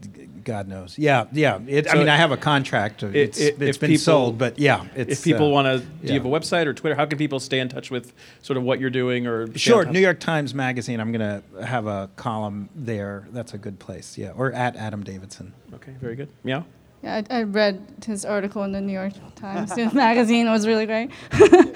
[0.44, 0.98] God knows.
[0.98, 1.60] Yeah, yeah.
[1.68, 3.04] It, I mean, I have a contract.
[3.04, 4.86] It, it's, i- it's if been people- sold, but yeah.
[4.96, 6.14] It's, if people uh, want to, do yeah.
[6.14, 6.96] you have a website or Twitter?
[6.96, 9.56] How can people stay in touch with sort of what you're doing or?
[9.58, 11.00] Sure, New York Times Magazine.
[11.00, 13.28] I'm going to have a column there.
[13.32, 14.18] That's a good place.
[14.18, 15.54] Yeah, or at Adam Davidson.
[15.74, 16.30] Okay, very good.
[16.44, 16.66] Miao.
[17.02, 20.48] Yeah, I, I read his article in the New York Times magazine.
[20.48, 21.12] It was really great.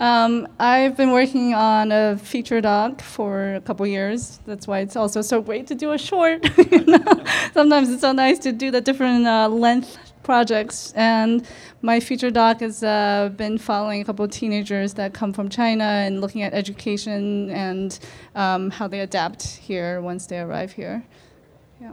[0.00, 4.38] um, I've been working on a feature doc for a couple years.
[4.46, 6.44] That's why it's also so great to do a short.
[6.70, 7.24] you know?
[7.52, 10.92] Sometimes it's so nice to do the different uh, length projects.
[10.94, 11.44] And
[11.82, 15.84] my feature doc has uh, been following a couple of teenagers that come from China
[15.84, 17.98] and looking at education and
[18.36, 21.04] um, how they adapt here once they arrive here.
[21.80, 21.92] Yeah.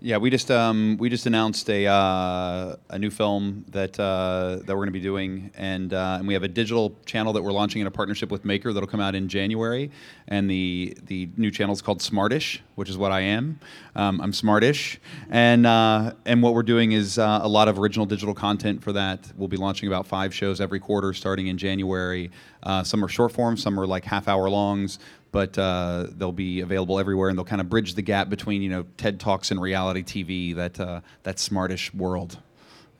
[0.00, 4.68] Yeah, we just um, we just announced a uh, a new film that uh, that
[4.68, 7.50] we're going to be doing, and uh, and we have a digital channel that we're
[7.50, 9.90] launching in a partnership with Maker that'll come out in January,
[10.28, 13.58] and the the new channel is called Smartish, which is what I am.
[13.96, 14.98] Um, I'm Smartish,
[15.30, 18.92] and uh, and what we're doing is uh, a lot of original digital content for
[18.92, 19.32] that.
[19.36, 22.30] We'll be launching about five shows every quarter starting in January.
[22.62, 26.60] Uh, some are short form, some are like half hour longs but uh, they'll be
[26.60, 29.60] available everywhere, and they'll kind of bridge the gap between you know TED Talks and
[29.60, 32.38] reality TV, that uh, that smartish world.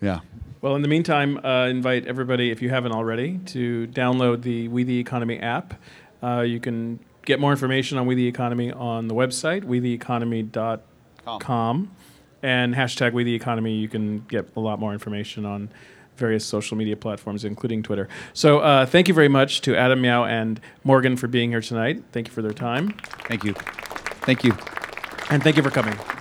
[0.00, 0.20] Yeah.
[0.60, 4.84] Well, in the meantime, uh, invite everybody, if you haven't already, to download the We
[4.84, 5.74] the Economy app.
[6.22, 11.90] Uh, you can get more information on We the Economy on the website, wetheeconomy.com,
[12.42, 13.74] and hashtag We the Economy.
[13.74, 15.68] You can get a lot more information on
[16.18, 18.08] various social media platforms, including Twitter.
[18.32, 22.02] So uh, thank you very much to Adam Miao and Morgan for being here tonight.
[22.12, 22.90] Thank you for their time.
[23.28, 23.54] Thank you.
[24.22, 24.52] Thank you.
[25.30, 26.17] And thank you for coming.